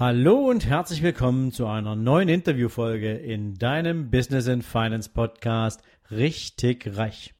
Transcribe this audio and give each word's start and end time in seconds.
Hallo 0.00 0.48
und 0.48 0.64
herzlich 0.64 1.02
willkommen 1.02 1.50
zu 1.50 1.66
einer 1.66 1.96
neuen 1.96 2.28
Interviewfolge 2.28 3.14
in 3.14 3.56
deinem 3.56 4.12
Business 4.12 4.46
and 4.46 4.62
Finance 4.64 5.08
Podcast 5.08 5.82
Richtig 6.12 6.96
Reich. 6.96 7.34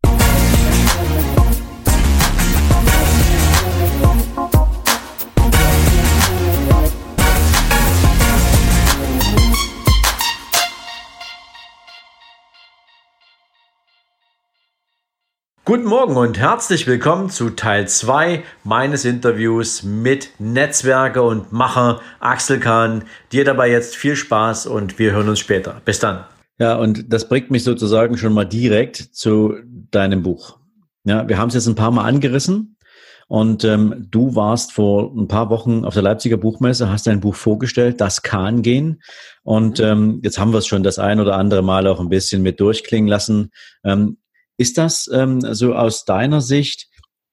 Guten 15.69 15.85
Morgen 15.85 16.17
und 16.17 16.39
herzlich 16.39 16.87
willkommen 16.87 17.29
zu 17.29 17.51
Teil 17.51 17.87
2 17.87 18.43
meines 18.65 19.05
Interviews 19.05 19.83
mit 19.83 20.31
Netzwerker 20.39 21.23
und 21.25 21.53
Macher 21.53 22.01
Axel 22.21 22.59
Kahn. 22.59 23.05
Dir 23.33 23.45
dabei 23.45 23.71
jetzt 23.71 23.95
viel 23.95 24.17
Spaß 24.17 24.67
und 24.67 24.99
wir 24.99 25.13
hören 25.13 25.29
uns 25.29 25.41
später. 25.41 25.83
Bis 25.85 25.99
dann. 25.99 26.25
Ja, 26.59 26.77
und 26.77 27.13
das 27.13 27.29
bringt 27.29 27.51
mich 27.51 27.65
sozusagen 27.65 28.17
schon 28.17 28.33
mal 28.33 28.47
direkt 28.47 28.97
zu 28.97 29.57
deinem 29.91 30.23
Buch. 30.23 30.59
Ja, 31.05 31.29
wir 31.29 31.37
haben 31.37 31.49
es 31.49 31.55
jetzt 31.55 31.67
ein 31.67 31.75
paar 31.75 31.91
Mal 31.91 32.05
angerissen 32.05 32.79
und 33.27 33.63
ähm, 33.65 34.07
du 34.11 34.35
warst 34.35 34.73
vor 34.73 35.15
ein 35.15 35.29
paar 35.29 35.51
Wochen 35.51 35.85
auf 35.85 35.93
der 35.93 36.03
Leipziger 36.03 36.39
Buchmesse, 36.39 36.91
hast 36.91 37.07
dein 37.07 37.21
Buch 37.21 37.35
vorgestellt, 37.35 38.01
das 38.01 38.23
Kahn 38.23 38.63
gehen. 38.63 39.03
Und 39.43 39.81
ähm, 39.81 40.21
jetzt 40.25 40.39
haben 40.39 40.55
wir 40.55 40.61
es 40.61 40.67
schon 40.67 40.83
das 40.83 40.99
ein 40.99 41.21
oder 41.21 41.37
andere 41.37 41.61
Mal 41.61 41.87
auch 41.89 42.01
ein 42.01 42.09
bisschen 42.09 42.41
mit 42.41 42.59
durchklingen 42.59 43.07
lassen. 43.07 43.51
Ähm, 43.85 44.17
ist 44.59 44.77
das 44.77 45.09
ähm, 45.13 45.41
so 45.55 45.75
aus 45.75 46.05
deiner 46.05 46.41
Sicht 46.41 46.89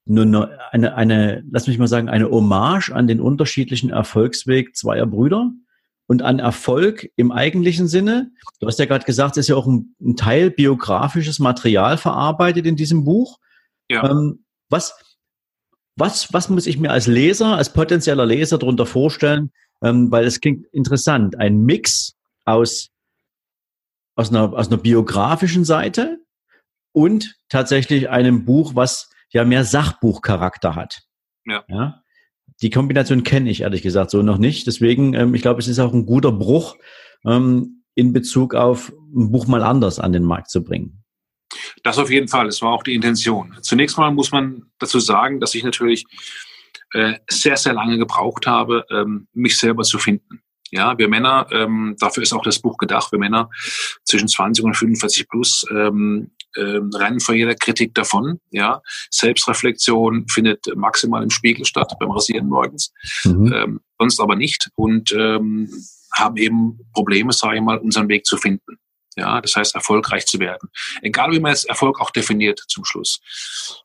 nur 0.06 0.52
eine, 0.72 0.96
eine, 0.96 1.44
lass 1.50 1.68
mich 1.68 1.80
mal 1.80 1.88
sagen, 1.88 2.10
eine 2.10 2.30
Hommage 2.30 2.92
an 2.92 3.08
den 3.08 3.20
unterschiedlichen 3.20 3.90
Erfolgsweg 3.90 4.76
zweier 4.76 5.08
Brüder 5.08 5.52
und 6.08 6.22
an 6.22 6.38
Erfolg 6.38 7.10
im 7.16 7.32
eigentlichen 7.32 7.88
Sinne? 7.88 8.32
Du 8.60 8.68
hast 8.68 8.78
ja 8.78 8.86
gerade 8.86 9.06
gesagt, 9.06 9.38
es 9.38 9.46
ist 9.46 9.48
ja 9.50 9.56
auch 9.56 9.66
ein, 9.66 9.96
ein, 10.00 10.16
Teil 10.16 10.52
biografisches 10.52 11.40
Material 11.40 11.98
verarbeitet 11.98 12.68
in 12.68 12.76
diesem 12.76 13.04
Buch. 13.04 13.40
Ja. 13.90 14.10
Ähm, 14.10 14.46
was, 14.70 14.96
was, 15.96 16.32
was 16.32 16.50
muss 16.50 16.68
ich 16.68 16.78
mir 16.78 16.92
als 16.92 17.08
Leser, 17.08 17.58
als 17.58 17.74
potenzieller 17.74 18.28
Leser 18.28 18.60
darunter 18.60 18.86
vorstellen? 18.86 19.52
Ähm, 19.82 20.12
weil 20.12 20.26
es 20.26 20.40
klingt 20.40 20.68
interessant. 20.68 21.36
Ein 21.38 21.64
Mix 21.64 22.16
aus, 22.46 22.90
aus, 24.16 24.30
einer, 24.30 24.54
aus 24.54 24.68
einer 24.68 24.78
biografischen 24.78 25.66
Seite 25.66 26.20
und 26.96 27.36
tatsächlich 27.50 28.10
einem 28.10 28.46
Buch, 28.46 28.72
was 28.74 29.10
ja 29.30 29.44
mehr 29.44 29.66
Sachbuchcharakter 29.66 30.76
hat. 30.76 31.02
Ja. 31.46 31.66
ja? 31.68 32.02
Die 32.62 32.70
Kombination 32.70 33.24
kenne 33.24 33.50
ich 33.50 33.62
ehrlich 33.62 33.82
gesagt 33.82 34.12
so 34.12 34.22
noch 34.22 34.38
nicht. 34.38 34.66
Deswegen, 34.66 35.14
ähm, 35.14 35.36
ich 35.36 35.42
glaube, 35.42 35.60
es 35.60 35.68
ist 35.68 35.80
auch 35.80 35.94
ein 35.94 36.06
guter 36.06 36.32
Bruch 36.32 36.78
ähm, 37.26 37.84
in 37.96 38.14
Bezug 38.14 38.56
auf 38.56 38.94
ein 39.14 39.30
Buch 39.30 39.46
mal 39.46 39.62
anders 39.62 40.00
an 40.00 40.14
den 40.14 40.24
Markt 40.24 40.50
zu 40.50 40.64
bringen. 40.64 41.04
Das 41.84 41.98
auf 41.98 42.10
jeden 42.10 42.30
Fall. 42.30 42.48
Es 42.48 42.62
war 42.62 42.72
auch 42.72 42.84
die 42.84 42.96
Intention. 42.96 43.58
Zunächst 43.62 43.98
mal 43.98 44.12
muss 44.12 44.32
man 44.32 44.64
dazu 44.80 45.00
sagen, 45.00 45.42
dass 45.42 45.54
ich 45.54 45.66
natürlich 45.66 46.06
äh, 46.94 47.16
sehr, 47.30 47.58
sehr 47.58 47.74
lange 47.74 47.98
gebraucht 47.98 48.48
habe, 48.48 48.86
ähm, 48.90 49.28
mich 49.34 49.58
selber 49.58 49.84
zu 49.84 50.00
finden. 50.00 50.42
Ja, 50.72 50.98
wir 50.98 51.10
Männer, 51.10 51.48
ähm, 51.52 51.96
dafür 52.00 52.24
ist 52.24 52.34
auch 52.34 52.42
das 52.42 52.60
Buch 52.60 52.78
gedacht, 52.78 53.12
wir 53.12 53.20
Männer 53.20 53.50
zwischen 54.04 54.28
20 54.28 54.64
und 54.64 54.76
45 54.76 55.28
plus 55.28 55.66
ähm, 55.70 56.32
ähm, 56.58 56.90
rennen 56.94 57.20
vor 57.20 57.36
jeder 57.36 57.56
Kritik 57.56 57.94
davon. 57.94 58.40
Ja, 58.52 58.82
Selbstreflexion 59.10 60.28
findet 60.28 60.66
maximal 60.76 61.24
im 61.24 61.30
Spiegel 61.30 61.66
statt 61.66 61.94
beim 62.00 62.12
Rasieren 62.12 62.48
morgens, 62.48 62.92
mhm. 63.24 63.54
ähm, 63.54 63.80
sonst 64.00 64.20
aber 64.20 64.36
nicht 64.36 64.70
und 64.76 65.12
ähm, 65.14 65.70
haben 66.14 66.38
eben 66.38 66.80
Probleme, 66.94 67.34
sage 67.34 67.58
ich 67.58 67.62
mal, 67.62 67.78
unseren 67.78 68.10
Weg 68.10 68.26
zu 68.26 68.38
finden. 68.38 68.78
Ja, 69.18 69.40
das 69.40 69.56
heißt, 69.56 69.76
erfolgreich 69.76 70.26
zu 70.26 70.40
werden. 70.40 70.70
Egal 71.02 71.32
wie 71.32 71.40
man 71.40 71.52
jetzt 71.52 71.70
Erfolg 71.70 72.02
auch 72.02 72.12
definiert 72.12 72.62
zum 72.68 72.84
Schluss. 72.84 73.22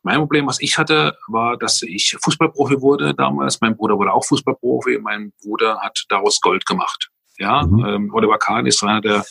Mein 0.03 0.19
Problem, 0.19 0.47
was 0.48 0.60
ich 0.60 0.76
hatte, 0.76 1.16
war, 1.28 1.56
dass 1.56 1.82
ich 1.82 2.16
Fußballprofi 2.20 2.80
wurde 2.80 3.14
damals. 3.14 3.60
Mein 3.60 3.76
Bruder 3.76 3.97
wurde 3.97 4.12
auch 4.12 4.25
Fußballprofi. 4.25 4.98
Mein 5.00 5.32
Bruder 5.41 5.80
hat 5.80 6.04
daraus 6.09 6.41
Gold 6.41 6.66
gemacht. 6.66 7.10
Ja, 7.38 7.62
mhm. 7.62 7.84
ähm, 7.86 8.10
Oliver 8.12 8.38
Kahn 8.38 8.66
ist 8.66 8.82
einer 8.82 9.00
der, 9.00 9.25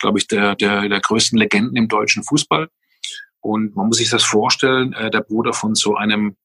glaube 0.00 0.18
ich, 0.18 0.26
der, 0.26 0.56
der, 0.56 0.88
der 0.88 1.00
größten 1.00 1.38
Legenden 1.38 1.76
im 1.76 1.88
deutschen 1.88 2.24
Fußball. 2.24 2.68
Und 3.40 3.76
man 3.76 3.86
muss 3.86 3.98
sich 3.98 4.10
das 4.10 4.24
vorstellen, 4.24 4.92
äh, 4.92 5.10
der 5.10 5.20
Bruder 5.20 5.52
von 5.52 5.74
so 5.74 5.94
einem 5.94 6.36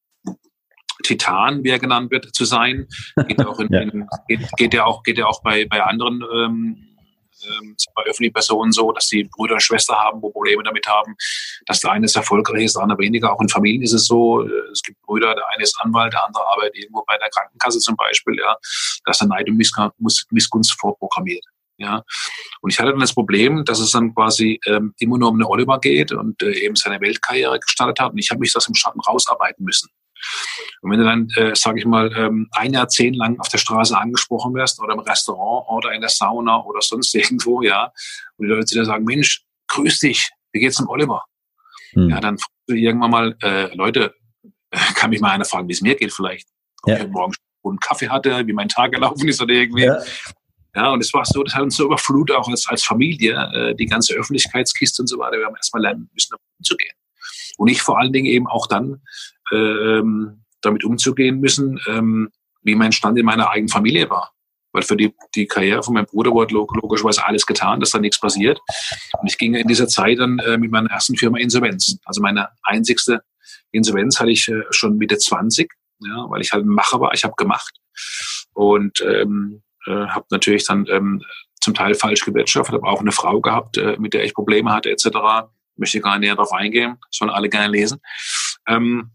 Titan, 1.04 1.64
wie 1.64 1.70
er 1.70 1.80
genannt 1.80 2.12
wird, 2.12 2.34
zu 2.34 2.46
sein. 2.46 2.88
Geht 3.28 3.46
auch 3.46 3.60
in, 3.60 3.68
ja. 3.72 3.82
in 3.82 4.08
geht, 4.28 4.48
geht 4.58 4.74
ja 4.74 4.86
auch, 4.86 5.04
geht 5.04 5.18
ja 5.18 5.26
auch 5.26 5.42
bei, 5.44 5.66
bei 5.66 5.84
anderen 5.84 6.24
ähm, 6.34 6.96
ähm, 7.44 7.76
bei 7.94 8.04
öffentlichen 8.04 8.34
Personen 8.34 8.72
so, 8.72 8.92
dass 8.92 9.08
die 9.08 9.26
Brüder 9.26 9.56
und 9.56 9.62
Schwester 9.62 9.96
haben, 9.96 10.22
wo 10.22 10.30
Probleme 10.30 10.64
damit 10.64 10.88
haben, 10.88 11.16
dass 11.66 11.80
der 11.82 11.92
eine 11.92 12.06
ist 12.06 12.16
erfolgreich 12.16 12.64
ist, 12.64 12.76
der 12.76 12.84
andere 12.84 13.00
weniger. 13.00 13.34
Auch 13.34 13.42
in 13.42 13.50
Familien 13.50 13.82
ist 13.82 13.94
es 13.94 14.06
so. 14.06 14.42
Es 14.72 14.82
gibt 14.82 15.02
Brüder, 15.02 15.36
der 15.36 15.44
eine 15.54 15.64
ist 15.64 15.78
Anwalt, 15.82 16.14
der 16.14 16.26
andere 16.26 16.46
arbeitet 16.48 16.78
irgendwo 16.78 17.04
bei 17.06 17.18
der 17.18 17.30
Krankenkasse 17.30 17.80
zum 17.80 17.96
Beispiel. 17.96 18.38
Ja, 18.40 18.56
dass 19.06 19.20
der 19.20 19.28
Neid 19.28 19.50
und 19.50 19.58
Missgunst 19.58 20.80
vorprogrammiert. 20.80 21.44
Ja, 21.78 22.04
und 22.62 22.72
ich 22.72 22.80
hatte 22.80 22.92
dann 22.92 23.02
das 23.02 23.14
Problem, 23.14 23.66
dass 23.66 23.80
es 23.80 23.92
dann 23.92 24.16
quasi 24.16 24.60
ähm, 24.66 24.94
immer 24.98 25.18
nur 25.18 25.30
um 25.30 25.36
eine 25.36 25.48
Oliver 25.48 25.80
geht 25.80 26.14
und 26.14 26.42
äh, 26.42 26.54
eben 26.64 26.76
seine 26.76 27.02
Weltkarriere 27.02 27.60
gestartet 27.60 28.00
hat. 28.00 28.14
Und 28.14 28.18
ich 28.18 28.30
habe 28.30 28.40
mich 28.40 28.54
das 28.54 28.68
im 28.68 28.76
Schatten 28.76 29.02
rausarbeiten 29.02 29.66
müssen. 29.66 29.90
Und 30.82 30.92
wenn 30.92 31.00
du 31.00 31.06
dann, 31.06 31.28
äh, 31.36 31.56
sage 31.56 31.80
ich 31.80 31.86
mal, 31.86 32.12
ähm, 32.16 32.48
ein 32.52 32.74
Jahrzehnt 32.74 33.18
lang 33.18 33.40
auf 33.40 33.50
der 33.50 33.58
Straße 33.58 33.98
angesprochen 33.98 34.54
wirst 34.54 34.80
oder 34.80 34.94
im 34.94 35.02
Restaurant 35.02 35.68
oder 35.70 35.94
in 35.94 36.02
der 36.02 36.10
Sauna 36.10 36.64
oder 36.64 36.82
sonst 36.82 37.14
irgendwo, 37.14 37.62
ja, 37.62 37.92
und 38.38 38.48
die 38.48 38.54
Leute 38.54 38.74
dir 38.74 38.86
sagen, 38.86 39.04
Mensch, 39.04 39.44
grüß 39.68 40.00
dich, 40.00 40.30
wie 40.54 40.62
geht's 40.62 40.78
dem 40.78 40.88
Oliver? 40.88 41.26
Hm. 41.92 42.10
Ja, 42.10 42.22
dann 42.22 42.38
fragst 42.38 42.54
du 42.68 42.76
irgendwann 42.76 43.12
mal, 43.12 43.36
äh, 43.42 43.76
Leute, 43.76 44.14
kann 44.96 45.10
mich 45.10 45.20
mal 45.20 45.32
einer 45.32 45.46
fragen, 45.46 45.68
wie 45.68 45.74
es 45.74 45.82
mir 45.82 45.96
geht 45.96 46.14
vielleicht. 46.14 46.48
Ob 46.84 46.90
ja. 46.90 47.04
ich 47.04 47.08
morgen 47.10 47.34
einen 47.64 47.80
Kaffee 47.80 48.10
hatte, 48.10 48.46
wie 48.46 48.54
mein 48.54 48.70
Tag 48.70 48.92
gelaufen 48.92 49.28
ist 49.28 49.42
oder 49.42 49.54
irgendwie. 49.54 49.86
Ja. 49.86 50.00
Ja, 50.76 50.92
und 50.92 51.02
es 51.02 51.14
war 51.14 51.24
so, 51.26 51.42
das 51.44 51.56
hat 51.56 51.64
uns 51.64 51.78
so 51.78 51.86
überflutet, 51.86 52.36
auch 52.36 52.50
als, 52.50 52.68
als 52.68 52.84
Familie, 52.84 53.34
äh, 53.54 53.76
die 53.76 53.86
ganze 53.86 54.14
Öffentlichkeitskiste 54.14 55.02
und 55.02 55.08
so 55.08 55.18
weiter. 55.18 55.38
Wir 55.38 55.46
haben 55.46 55.56
erstmal 55.56 55.82
lernen 55.82 56.10
müssen, 56.14 56.32
damit 56.32 56.44
umzugehen. 56.60 56.96
Und 57.58 57.70
ich 57.70 57.82
vor 57.82 57.98
allen 57.98 58.12
Dingen 58.12 58.26
eben 58.26 58.48
auch 58.48 58.68
dann 58.68 59.02
ähm, 59.54 60.44
damit 60.62 60.84
umzugehen 60.84 61.40
müssen, 61.40 61.80
ähm, 61.88 62.30
wie 62.64 62.76
mein 62.76 62.92
Stand 62.92 63.18
in 63.18 63.26
meiner 63.26 63.50
eigenen 63.50 63.70
Familie 63.70 64.10
war. 64.10 64.34
Weil 64.74 64.82
für 64.82 64.98
die, 64.98 65.14
die 65.36 65.46
Karriere 65.46 65.84
von 65.84 65.94
meinem 65.94 66.08
Bruder 66.08 66.32
wurde 66.32 66.54
logischerweise 66.54 67.26
alles 67.26 67.46
getan, 67.46 67.80
dass 67.80 67.92
da 67.92 68.00
nichts 68.00 68.20
passiert. 68.20 68.60
Und 69.22 69.28
ich 69.28 69.38
ging 69.38 69.54
in 69.54 69.68
dieser 69.68 69.88
Zeit 69.88 70.20
dann 70.20 70.40
äh, 70.40 70.58
mit 70.58 70.72
meiner 70.72 70.90
ersten 70.90 71.16
Firma 71.16 71.38
Insolvenz. 71.38 71.98
Also 72.04 72.22
meine 72.22 72.50
einzigste 72.64 73.22
Insolvenz 73.72 74.20
hatte 74.20 74.32
ich 74.32 74.50
äh, 74.50 74.64
schon 74.72 74.98
Mitte 74.98 75.18
20, 75.18 75.72
ja, 76.00 76.26
weil 76.30 76.42
ich 76.42 76.52
halt 76.52 76.66
ein 76.66 76.70
Macher 76.70 77.00
war. 77.00 77.14
Ich 77.14 77.24
habe 77.24 77.36
gemacht 77.38 77.80
und 78.54 79.00
ähm, 79.02 79.62
äh, 79.88 80.08
habe 80.08 80.26
natürlich 80.32 80.66
dann 80.66 80.86
ähm, 80.90 81.24
zum 81.62 81.74
Teil 81.74 81.96
falsch 81.96 82.24
gewirtschaftet, 82.26 82.76
habe 82.76 82.88
auch 82.88 83.02
eine 83.02 83.12
Frau 83.12 83.42
gehabt, 83.42 83.78
äh, 83.78 83.98
mit 83.98 84.14
der 84.14 84.24
ich 84.24 84.34
Probleme 84.34 84.72
hatte 84.72 84.92
etc. 84.92 85.08
Möchte 85.76 86.00
gar 86.00 86.18
nicht 86.18 86.28
näher 86.28 86.36
darauf 86.36 86.54
eingehen, 86.54 86.98
sollen 87.12 87.32
alle 87.32 87.50
gerne 87.50 87.72
lesen. 87.72 88.00
Ähm, 88.68 89.12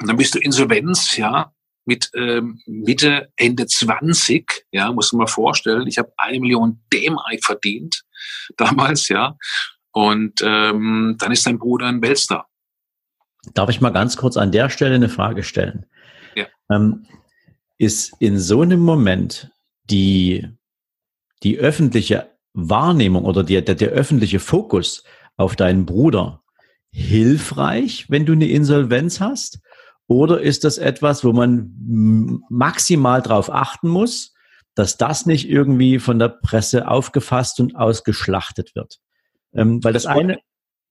und 0.00 0.08
dann 0.08 0.16
bist 0.16 0.34
du 0.34 0.38
Insolvenz, 0.38 1.16
ja, 1.16 1.52
mit 1.84 2.10
ähm, 2.14 2.60
Mitte, 2.66 3.30
Ende 3.36 3.66
20, 3.66 4.66
ja, 4.72 4.90
muss 4.92 5.12
man 5.12 5.20
mal 5.20 5.26
vorstellen. 5.26 5.86
Ich 5.86 5.98
habe 5.98 6.12
eine 6.16 6.40
Million 6.40 6.82
D-Mark 6.92 7.44
verdient 7.44 8.02
damals, 8.56 9.08
ja. 9.08 9.36
Und 9.92 10.40
ähm, 10.42 11.16
dann 11.18 11.32
ist 11.32 11.46
dein 11.46 11.58
Bruder 11.58 11.86
ein 11.86 12.02
Weltstar. 12.02 12.48
Darf 13.52 13.68
ich 13.68 13.80
mal 13.80 13.90
ganz 13.90 14.16
kurz 14.16 14.36
an 14.36 14.50
der 14.50 14.70
Stelle 14.70 14.94
eine 14.94 15.08
Frage 15.08 15.42
stellen? 15.42 15.86
Ja. 16.34 16.46
Ähm, 16.70 17.06
ist 17.78 18.14
in 18.18 18.38
so 18.38 18.62
einem 18.62 18.80
Moment 18.80 19.50
die, 19.90 20.48
die 21.42 21.58
öffentliche 21.58 22.30
Wahrnehmung 22.54 23.24
oder 23.24 23.44
die, 23.44 23.62
der, 23.62 23.74
der 23.74 23.90
öffentliche 23.90 24.40
Fokus 24.40 25.04
auf 25.36 25.56
deinen 25.56 25.86
Bruder 25.86 26.42
hilfreich, 26.90 28.06
wenn 28.08 28.24
du 28.24 28.32
eine 28.32 28.48
Insolvenz 28.48 29.20
hast? 29.20 29.60
Oder 30.06 30.40
ist 30.40 30.64
das 30.64 30.78
etwas, 30.78 31.24
wo 31.24 31.32
man 31.32 31.74
maximal 32.48 33.22
darauf 33.22 33.50
achten 33.50 33.88
muss, 33.88 34.34
dass 34.74 34.96
das 34.96 35.26
nicht 35.26 35.48
irgendwie 35.48 35.98
von 35.98 36.18
der 36.18 36.28
Presse 36.28 36.88
aufgefasst 36.88 37.58
und 37.60 37.74
ausgeschlachtet 37.74 38.74
wird? 38.74 38.98
Ähm, 39.54 39.82
weil 39.82 39.92
das 39.92 40.06
eine, 40.06 40.38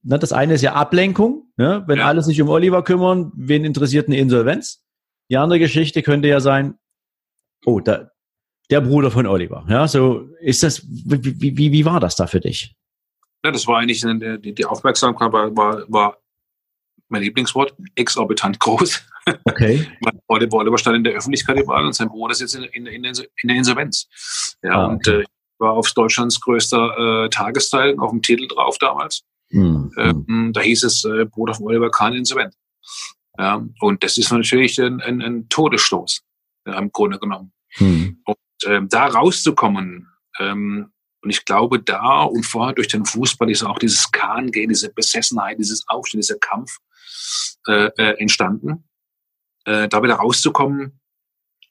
ne, 0.02 0.20
das 0.20 0.34
eine 0.34 0.56
ist 0.56 0.62
ja 0.62 0.74
Ablenkung. 0.74 1.52
Ne? 1.58 1.84
Wenn 1.88 2.00
ja. 2.00 2.08
alle 2.08 2.22
sich 2.24 2.42
um 2.42 2.50
Oliver 2.50 2.84
kümmern, 2.84 3.32
wen 3.36 3.66
interessiert 3.66 4.08
eine 4.08 4.18
Insolvenz? 4.18 4.84
Die 5.30 5.38
andere 5.38 5.60
Geschichte 5.60 6.02
könnte 6.02 6.28
ja 6.28 6.40
sein, 6.40 6.76
oh, 7.66 7.80
da, 7.80 8.10
der 8.70 8.82
Bruder 8.82 9.12
von 9.12 9.28
Oliver. 9.28 9.66
Ja, 9.68 9.88
so 9.88 10.30
ist 10.40 10.64
das, 10.64 10.84
wie, 10.88 11.58
wie, 11.58 11.72
wie 11.72 11.86
war 11.86 12.00
das 12.00 12.16
da 12.16 12.28
für 12.28 12.40
dich? 12.40 12.76
Ja, 13.44 13.52
das 13.52 13.68
war 13.68 13.80
eigentlich, 13.80 14.02
die, 14.02 14.56
die 14.56 14.66
Aufmerksamkeit 14.66 15.32
war, 15.34 15.56
war, 15.56 15.84
war 15.90 16.18
mein 17.10 17.22
Lieblingswort, 17.22 17.76
exorbitant 17.96 18.60
groß. 18.60 19.04
Okay. 19.46 19.88
mein 20.02 20.20
Volleyball 20.28 20.78
stand 20.78 20.98
in 20.98 21.04
der 21.06 21.14
Öffentlichkeit 21.14 21.58
überall 21.58 21.86
und 21.86 21.94
sein 21.94 22.10
Bruder 22.10 22.34
ist 22.34 22.42
jetzt 22.42 22.56
in, 22.56 22.64
in, 22.64 22.86
in, 22.88 23.06
in 23.06 23.48
der 23.48 23.56
Insolvenz. 23.56 24.10
Ja, 24.62 24.72
ah, 24.72 24.86
okay. 24.88 24.92
und 24.92 25.08
äh, 25.08 25.24
war 25.60 25.72
auf 25.72 25.90
Deutschlands 25.94 26.42
größter 26.42 27.24
äh, 27.24 27.30
Tagesteil 27.30 27.98
auf 28.00 28.12
dem 28.12 28.22
Titel 28.22 28.50
drauf 28.50 28.78
damals. 28.80 29.24
Mhm. 29.50 29.92
Ähm, 29.98 30.52
da 30.54 30.60
hieß 30.60 30.84
es, 30.84 31.06
äh, 31.06 31.24
Bruder 31.24 31.54
von 31.54 31.68
Oliver 31.68 31.90
Kahn 31.90 32.14
insolvent. 32.14 32.54
Ja, 33.38 33.66
und 33.80 34.04
das 34.04 34.18
ist 34.18 34.30
natürlich 34.32 34.78
ein, 34.82 35.00
ein, 35.00 35.22
ein 35.22 35.48
Todesstoß, 35.48 36.22
ja, 36.68 36.78
im 36.78 36.92
Grunde 36.92 37.18
genommen. 37.18 37.54
Mhm. 37.80 38.20
Und 38.26 38.36
ähm, 38.68 38.90
da 38.90 39.08
rauszukommen, 39.08 40.10
ähm, 40.40 40.94
und 41.24 41.30
ich 41.30 41.46
glaube, 41.46 41.80
da 41.82 42.24
und 42.24 42.46
vorher 42.46 42.74
durch 42.74 42.90
den 42.90 43.06
Fußball 43.06 43.50
ist 43.50 43.64
auch 43.64 43.80
dieses 43.80 44.12
Kahn-Gehen, 44.12 44.70
diese 44.70 44.92
Besessenheit, 44.94 45.58
dieses 45.58 45.88
Aufstehen, 45.88 46.20
dieser 46.20 46.38
Kampf 46.38 46.80
äh, 47.68 47.86
äh, 47.98 48.20
entstanden. 48.20 48.84
Äh, 49.64 49.88
da 49.88 50.04
wieder 50.04 50.16
rauszukommen, 50.16 51.00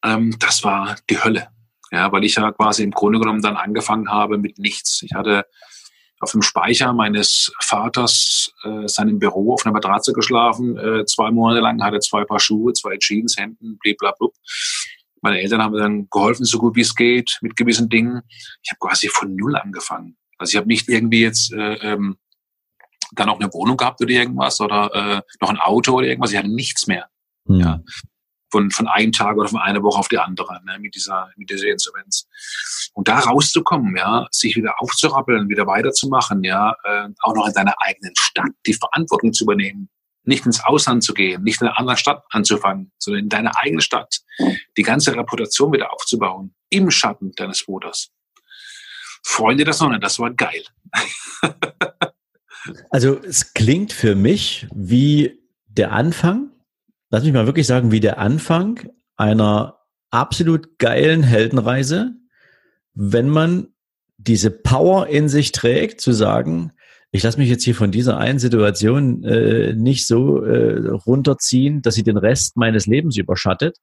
ähm, 0.03 0.37
das 0.39 0.65
war 0.65 0.97
die 1.11 1.23
Hölle. 1.23 1.49
Ja, 1.91 2.11
weil 2.11 2.25
ich 2.25 2.37
ja 2.37 2.51
quasi 2.53 2.83
im 2.83 2.91
Grunde 2.91 3.19
genommen 3.19 3.43
dann 3.43 3.57
angefangen 3.57 4.11
habe 4.11 4.39
mit 4.39 4.59
nichts. 4.59 5.03
Ich 5.03 5.13
hatte 5.13 5.45
auf 6.21 6.33
dem 6.33 6.41
Speicher 6.41 6.95
meines 6.95 7.53
Vaters 7.61 8.55
äh, 8.63 8.89
seinem 8.89 9.19
Büro 9.19 9.53
auf 9.53 9.67
einer 9.67 9.75
Matratze 9.75 10.15
geschlafen, 10.15 10.79
äh, 10.79 11.05
zwei 11.05 11.31
Monate 11.31 11.61
lang, 11.61 11.83
hatte 11.83 11.99
zwei 11.99 12.25
Paar 12.25 12.41
Schuhe, 12.41 12.73
zwei 12.73 12.97
Jeans, 12.97 13.37
Hemden, 13.37 13.77
blablabla. 13.79 14.29
Meine 15.23 15.41
Eltern 15.41 15.63
haben 15.63 15.73
mir 15.73 15.81
dann 15.81 16.09
geholfen, 16.11 16.45
so 16.45 16.59
gut 16.59 16.77
wie 16.77 16.83
es 16.83 16.95
geht, 16.95 17.39
mit 17.41 17.57
gewissen 17.57 17.89
Dingen. 17.89 18.23
Ich 18.63 18.71
habe 18.71 18.79
quasi 18.79 19.09
von 19.09 19.35
Null 19.35 19.57
angefangen. 19.57 20.17
Also 20.37 20.51
ich 20.53 20.57
habe 20.57 20.69
nicht 20.69 20.89
irgendwie 20.89 21.23
jetzt 21.23 21.53
äh, 21.53 21.75
ähm, 21.75 22.19
dann 23.13 23.29
auch 23.29 23.41
eine 23.41 23.53
Wohnung 23.53 23.77
gehabt 23.77 24.01
oder 24.01 24.11
irgendwas 24.11 24.61
oder 24.61 24.91
äh, 24.95 25.23
noch 25.41 25.51
ein 25.51 25.59
Auto 25.59 25.95
oder 25.95 26.07
irgendwas. 26.07 26.33
Ich 26.33 26.39
hatte 26.39 26.49
nichts 26.49 26.87
mehr. 26.87 27.09
Mhm. 27.47 27.61
Ja 27.61 27.83
von, 28.53 28.71
von 28.71 28.87
einem 28.87 29.11
Tag 29.11 29.37
oder 29.37 29.49
von 29.49 29.61
einer 29.61 29.83
Woche 29.83 29.99
auf 29.99 30.09
die 30.09 30.19
andere 30.19 30.61
ne, 30.65 30.79
mit, 30.79 30.95
dieser, 30.95 31.31
mit 31.37 31.51
dieser 31.51 31.69
Insolvenz. 31.69 32.29
Und 32.93 33.09
da 33.09 33.19
rauszukommen, 33.19 33.97
ja, 33.97 34.29
sich 34.31 34.55
wieder 34.55 34.75
aufzurappeln, 34.81 35.49
wieder 35.49 35.67
weiterzumachen, 35.67 36.45
ja, 36.45 36.77
äh, 36.85 37.09
auch 37.21 37.35
noch 37.35 37.49
in 37.49 37.55
deiner 37.55 37.75
eigenen 37.79 38.15
Stadt 38.17 38.51
die 38.67 38.75
Verantwortung 38.75 39.33
zu 39.33 39.45
übernehmen, 39.45 39.89
nicht 40.25 40.47
ins 40.47 40.63
Ausland 40.65 41.03
zu 41.03 41.15
gehen, 41.15 41.43
nicht 41.43 41.61
in 41.61 41.67
einer 41.67 41.79
anderen 41.79 41.99
Stadt 41.99 42.25
anzufangen, 42.31 42.93
sondern 42.99 43.25
in 43.25 43.29
deiner 43.29 43.57
eigenen 43.57 43.81
Stadt 43.81 44.21
die 44.77 44.83
ganze 44.83 45.17
Reputation 45.17 45.73
wieder 45.73 45.93
aufzubauen, 45.93 46.55
im 46.69 46.91
Schatten 46.91 47.33
deines 47.37 47.65
Bruders. 47.65 48.11
Freunde 49.25 49.65
der 49.65 49.75
Sonne, 49.75 50.01
das 50.01 50.19
war 50.19 50.31
geil. 50.33 50.63
also 52.91 53.19
es 53.19 53.53
klingt 53.55 53.93
für 53.93 54.15
mich 54.15 54.67
wie 54.73 55.39
der 55.67 55.93
Anfang 55.93 56.53
lass 57.13 57.23
mich 57.23 57.33
mal 57.33 57.47
wirklich 57.47 57.67
sagen, 57.69 57.93
wie 57.93 58.01
der 58.01 58.19
Anfang 58.19 58.91
einer 59.17 59.79
absolut 60.11 60.79
geilen 60.79 61.23
Heldenreise, 61.23 62.15
wenn 62.95 63.29
man 63.29 63.69
diese 64.17 64.51
Power 64.51 65.07
in 65.07 65.29
sich 65.29 65.53
trägt, 65.53 66.01
zu 66.01 66.13
sagen, 66.13 66.73
ich 67.13 67.23
lasse 67.23 67.39
mich 67.39 67.51
jetzt 67.51 67.63
hier 67.63 67.75
von 67.75 67.91
dieser 67.91 68.17
einen 68.17 68.39
Situation 68.39 69.23
äh, 69.23 69.75
nicht 69.75 70.07
so 70.07 70.43
äh, 70.43 70.89
runterziehen, 70.89 71.83
dass 71.83 71.95
sie 71.95 72.03
den 72.03 72.17
Rest 72.17 72.57
meines 72.57 72.87
Lebens 72.87 73.19
überschattet, 73.19 73.77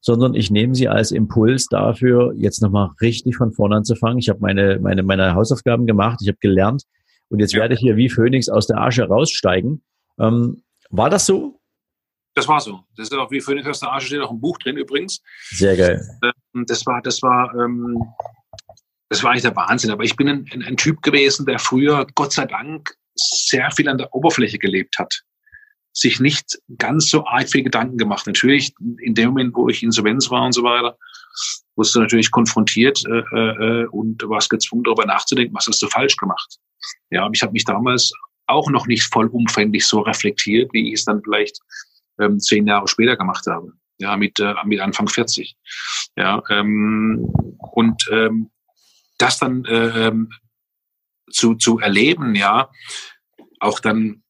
sondern 0.00 0.34
ich 0.34 0.52
nehme 0.52 0.74
sie 0.74 0.88
als 0.88 1.10
Impuls 1.10 1.66
dafür, 1.66 2.32
jetzt 2.36 2.62
nochmal 2.62 2.90
richtig 3.00 3.36
von 3.36 3.52
vorne 3.52 3.76
anzufangen. 3.76 4.18
Ich 4.18 4.28
habe 4.28 4.38
meine, 4.40 4.78
meine, 4.78 5.02
meine 5.02 5.34
Hausaufgaben 5.34 5.86
gemacht, 5.86 6.20
ich 6.22 6.28
habe 6.28 6.38
gelernt 6.40 6.84
und 7.28 7.40
jetzt 7.40 7.54
ja. 7.54 7.60
werde 7.60 7.74
ich 7.74 7.80
hier 7.80 7.96
wie 7.96 8.08
Phönix 8.08 8.48
aus 8.48 8.68
der 8.68 8.78
Asche 8.78 9.02
raussteigen. 9.02 9.82
Ähm, 10.20 10.62
war 10.90 11.10
das 11.10 11.26
so? 11.26 11.60
Das 12.34 12.46
war 12.46 12.60
so. 12.60 12.80
Das 12.96 13.08
ist 13.08 13.14
auch 13.14 13.30
wie 13.30 13.40
Phoenix 13.40 13.66
aus 13.66 13.80
der 13.80 13.92
Asche 13.92 14.08
steht 14.08 14.20
auch 14.20 14.30
ein 14.30 14.40
Buch 14.40 14.58
drin 14.58 14.76
übrigens. 14.76 15.22
Sehr 15.50 15.76
geil. 15.76 16.00
Ähm, 16.22 16.64
das 16.66 16.86
war, 16.86 17.00
das 17.02 17.22
war, 17.22 17.52
ähm, 17.54 18.04
das 19.08 19.22
war 19.22 19.30
eigentlich 19.30 19.42
der 19.42 19.56
Wahnsinn. 19.56 19.90
Aber 19.90 20.04
ich 20.04 20.16
bin 20.16 20.28
ein, 20.28 20.46
ein, 20.52 20.62
ein 20.62 20.76
Typ 20.76 21.02
gewesen, 21.02 21.46
der 21.46 21.58
früher, 21.58 22.06
Gott 22.14 22.32
sei 22.32 22.46
Dank, 22.46 22.94
sehr 23.14 23.70
viel 23.70 23.88
an 23.88 23.98
der 23.98 24.14
Oberfläche 24.14 24.58
gelebt 24.58 24.98
hat 24.98 25.22
sich 25.96 26.20
nicht 26.20 26.58
ganz 26.76 27.08
so 27.08 27.24
arg 27.24 27.48
viel 27.48 27.62
Gedanken 27.62 27.96
gemacht. 27.96 28.26
Natürlich, 28.26 28.74
in 29.00 29.14
dem 29.14 29.28
Moment, 29.28 29.54
wo 29.54 29.68
ich 29.70 29.82
Insolvenz 29.82 30.30
war 30.30 30.44
und 30.44 30.52
so 30.52 30.62
weiter, 30.62 30.98
wurdest 31.74 31.94
du 31.94 32.00
natürlich 32.00 32.30
konfrontiert 32.30 33.02
äh, 33.06 33.20
äh, 33.32 33.86
und 33.86 34.22
warst 34.28 34.50
gezwungen, 34.50 34.84
darüber 34.84 35.06
nachzudenken, 35.06 35.54
was 35.54 35.66
hast 35.66 35.80
du 35.80 35.88
falsch 35.88 36.16
gemacht. 36.16 36.58
Ja, 37.10 37.24
aber 37.24 37.32
ich 37.34 37.42
habe 37.42 37.52
mich 37.52 37.64
damals 37.64 38.12
auch 38.46 38.70
noch 38.70 38.86
nicht 38.86 39.04
vollumfänglich 39.04 39.86
so 39.86 40.00
reflektiert, 40.00 40.70
wie 40.74 40.88
ich 40.88 41.00
es 41.00 41.04
dann 41.06 41.22
vielleicht 41.22 41.58
ähm, 42.20 42.38
zehn 42.40 42.66
Jahre 42.66 42.88
später 42.88 43.16
gemacht 43.16 43.46
habe. 43.46 43.72
Ja, 43.98 44.18
mit, 44.18 44.38
äh, 44.38 44.52
mit 44.66 44.80
Anfang 44.80 45.08
40. 45.08 45.56
Ja, 46.16 46.42
ähm, 46.50 47.26
und 47.72 48.06
ähm, 48.12 48.50
das 49.18 49.38
dann 49.38 49.64
äh, 49.64 50.12
zu, 51.30 51.54
zu 51.54 51.78
erleben, 51.78 52.34
ja, 52.34 52.70
auch 53.60 53.80
dann 53.80 54.22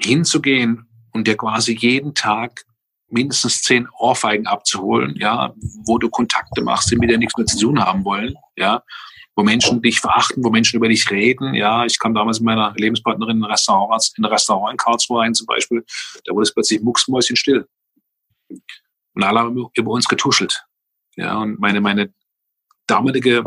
hinzugehen 0.00 0.88
und 1.12 1.26
dir 1.26 1.36
quasi 1.36 1.76
jeden 1.76 2.14
Tag 2.14 2.64
mindestens 3.08 3.62
zehn 3.62 3.88
Ohrfeigen 3.98 4.46
abzuholen, 4.46 5.16
ja, 5.16 5.52
wo 5.84 5.98
du 5.98 6.08
Kontakte 6.08 6.62
machst, 6.62 6.90
die 6.90 6.96
mit 6.96 7.10
dir 7.10 7.18
nichts 7.18 7.36
mehr 7.36 7.46
zu 7.46 7.58
tun 7.58 7.84
haben 7.84 8.04
wollen, 8.04 8.34
ja, 8.56 8.82
wo 9.34 9.42
Menschen 9.42 9.82
dich 9.82 10.00
verachten, 10.00 10.44
wo 10.44 10.50
Menschen 10.50 10.76
über 10.76 10.88
dich 10.88 11.10
reden. 11.10 11.54
Ja, 11.54 11.84
ich 11.84 11.98
kam 11.98 12.14
damals 12.14 12.40
mit 12.40 12.46
meiner 12.46 12.72
Lebenspartnerin 12.76 13.38
in 13.38 13.44
ein 13.44 13.50
Restaurant, 13.50 14.12
in 14.16 14.24
ein 14.24 14.30
Restaurant 14.30 14.72
in 14.72 14.76
Karlsruhe 14.76 15.20
rein 15.20 15.34
zum 15.34 15.46
Beispiel. 15.46 15.84
Da 16.24 16.32
wurde 16.32 16.44
es 16.44 16.54
plötzlich 16.54 16.80
mucksmäuschenstill. 16.82 17.66
Und 18.48 19.22
alle 19.22 19.40
haben 19.40 19.70
über 19.74 19.90
uns 19.90 20.06
getuschelt. 20.08 20.64
Ja, 21.16 21.38
und 21.38 21.58
meine, 21.58 21.80
meine 21.80 22.12
damalige 22.86 23.44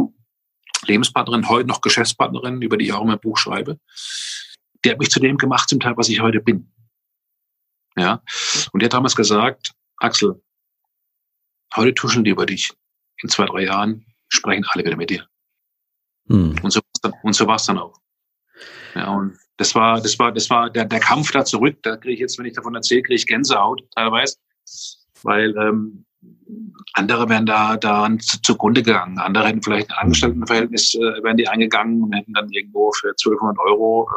Lebenspartnerin, 0.88 1.50
heute 1.50 1.68
noch 1.68 1.82
Geschäftspartnerin, 1.82 2.62
über 2.62 2.78
die 2.78 2.86
ich 2.86 2.94
auch 2.94 3.02
in 3.02 3.08
meinem 3.08 3.20
Buch 3.20 3.38
schreibe, 3.38 3.80
die 4.84 4.92
hat 4.92 5.00
mich 5.00 5.10
zu 5.10 5.20
dem 5.20 5.38
gemacht 5.38 5.70
zum 5.70 5.80
Teil, 5.80 5.98
was 5.98 6.10
ich 6.10 6.22
heute 6.22 6.42
bin. 6.42 6.72
Ja, 7.96 8.22
und 8.72 8.82
die 8.82 8.86
hat 8.86 8.94
damals 8.94 9.16
gesagt, 9.16 9.74
Axel, 9.98 10.42
heute 11.76 11.94
tuscheln 11.94 12.24
die 12.24 12.32
über 12.32 12.46
dich. 12.46 12.72
In 13.22 13.30
zwei, 13.30 13.46
drei 13.46 13.66
Jahren 13.66 14.06
sprechen 14.28 14.66
alle 14.70 14.84
wieder 14.84 14.98
mit 14.98 15.10
dir. 15.10 15.28
Mhm. 16.26 16.56
Und 16.62 16.72
so, 16.72 16.82
und 17.22 17.34
so 17.34 17.48
war 17.48 17.56
es 17.56 17.66
dann 17.66 17.78
auch. 17.78 18.00
Ja, 18.96 19.12
und 19.12 19.38
das 19.58 19.76
war, 19.76 20.02
das 20.02 20.18
war, 20.20 20.32
das 20.32 20.50
war 20.50 20.70
der, 20.70 20.86
der 20.86 21.00
Kampf 21.00 21.32
da 21.32 21.46
zurück. 21.46 21.78
Da 21.84 21.98
kriege 21.98 22.14
ich 22.14 22.20
jetzt, 22.20 22.38
wenn 22.40 22.46
ich 22.46 22.54
davon 22.54 22.76
erzähle, 22.76 23.04
kriege 23.04 23.16
ich 23.16 23.28
Gänsehaut 23.28 23.84
teilweise, 23.92 24.38
weil 25.22 25.56
ähm, 25.58 26.06
andere 26.94 27.28
wären 27.28 27.46
da, 27.46 27.76
da 27.76 28.08
zugrunde 28.44 28.84
gegangen. 28.84 29.18
Andere 29.18 29.48
hätten 29.48 29.64
vielleicht 29.64 29.90
ein 29.90 29.98
Angestelltenverhältnis, 29.98 30.94
äh, 30.94 31.24
wären 31.24 31.38
die 31.38 31.48
eingegangen 31.48 32.04
und 32.04 32.14
hätten 32.14 32.34
dann 32.34 32.50
irgendwo 32.52 32.92
für 32.92 33.10
1200 33.10 33.58
Euro 33.60 34.08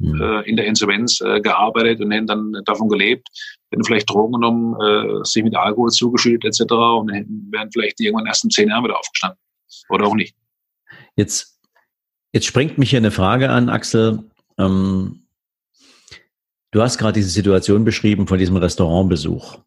äh, 0.00 0.04
mhm. 0.04 0.42
in 0.44 0.56
der 0.56 0.66
Insolvenz 0.66 1.20
äh, 1.20 1.40
gearbeitet 1.40 2.00
und 2.00 2.12
hätten 2.12 2.28
dann 2.28 2.52
davon 2.64 2.88
gelebt, 2.88 3.28
hätten 3.70 3.84
vielleicht 3.84 4.08
Drogen 4.08 4.34
genommen, 4.34 4.76
äh, 4.80 5.24
sich 5.24 5.42
mit 5.42 5.56
Alkohol 5.56 5.90
zugeschüttet 5.90 6.44
etc. 6.44 6.72
und 6.72 7.10
hätten, 7.10 7.48
wären 7.50 7.70
vielleicht 7.72 8.00
irgendwann 8.00 8.26
erst 8.26 8.44
in 8.44 8.50
zehn 8.50 8.68
Jahren 8.68 8.84
wieder 8.84 8.98
aufgestanden. 8.98 9.38
Oder 9.88 10.06
auch 10.06 10.14
nicht. 10.14 10.36
Jetzt, 11.16 11.60
jetzt 12.32 12.46
springt 12.46 12.78
mich 12.78 12.90
hier 12.90 13.00
eine 13.00 13.10
Frage 13.10 13.50
an, 13.50 13.68
Axel. 13.68 14.30
Ähm, 14.56 15.26
du 16.70 16.80
hast 16.80 16.98
gerade 16.98 17.14
diese 17.14 17.30
Situation 17.30 17.84
beschrieben 17.84 18.28
von 18.28 18.38
diesem 18.38 18.56
Restaurantbesuch. 18.56 19.58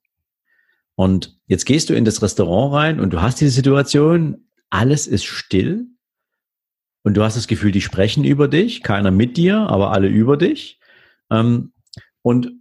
Und 0.95 1.39
jetzt 1.47 1.65
gehst 1.65 1.89
du 1.89 1.95
in 1.95 2.05
das 2.05 2.21
Restaurant 2.21 2.73
rein 2.73 2.99
und 2.99 3.11
du 3.11 3.21
hast 3.21 3.41
diese 3.41 3.51
Situation, 3.51 4.47
alles 4.69 5.07
ist 5.07 5.25
still 5.25 5.87
und 7.03 7.15
du 7.15 7.23
hast 7.23 7.35
das 7.35 7.47
Gefühl, 7.47 7.71
die 7.71 7.81
sprechen 7.81 8.23
über 8.23 8.47
dich, 8.47 8.83
keiner 8.83 9.11
mit 9.11 9.37
dir, 9.37 9.57
aber 9.57 9.91
alle 9.91 10.07
über 10.07 10.37
dich. 10.37 10.79
Ähm, 11.31 11.73
und 12.21 12.51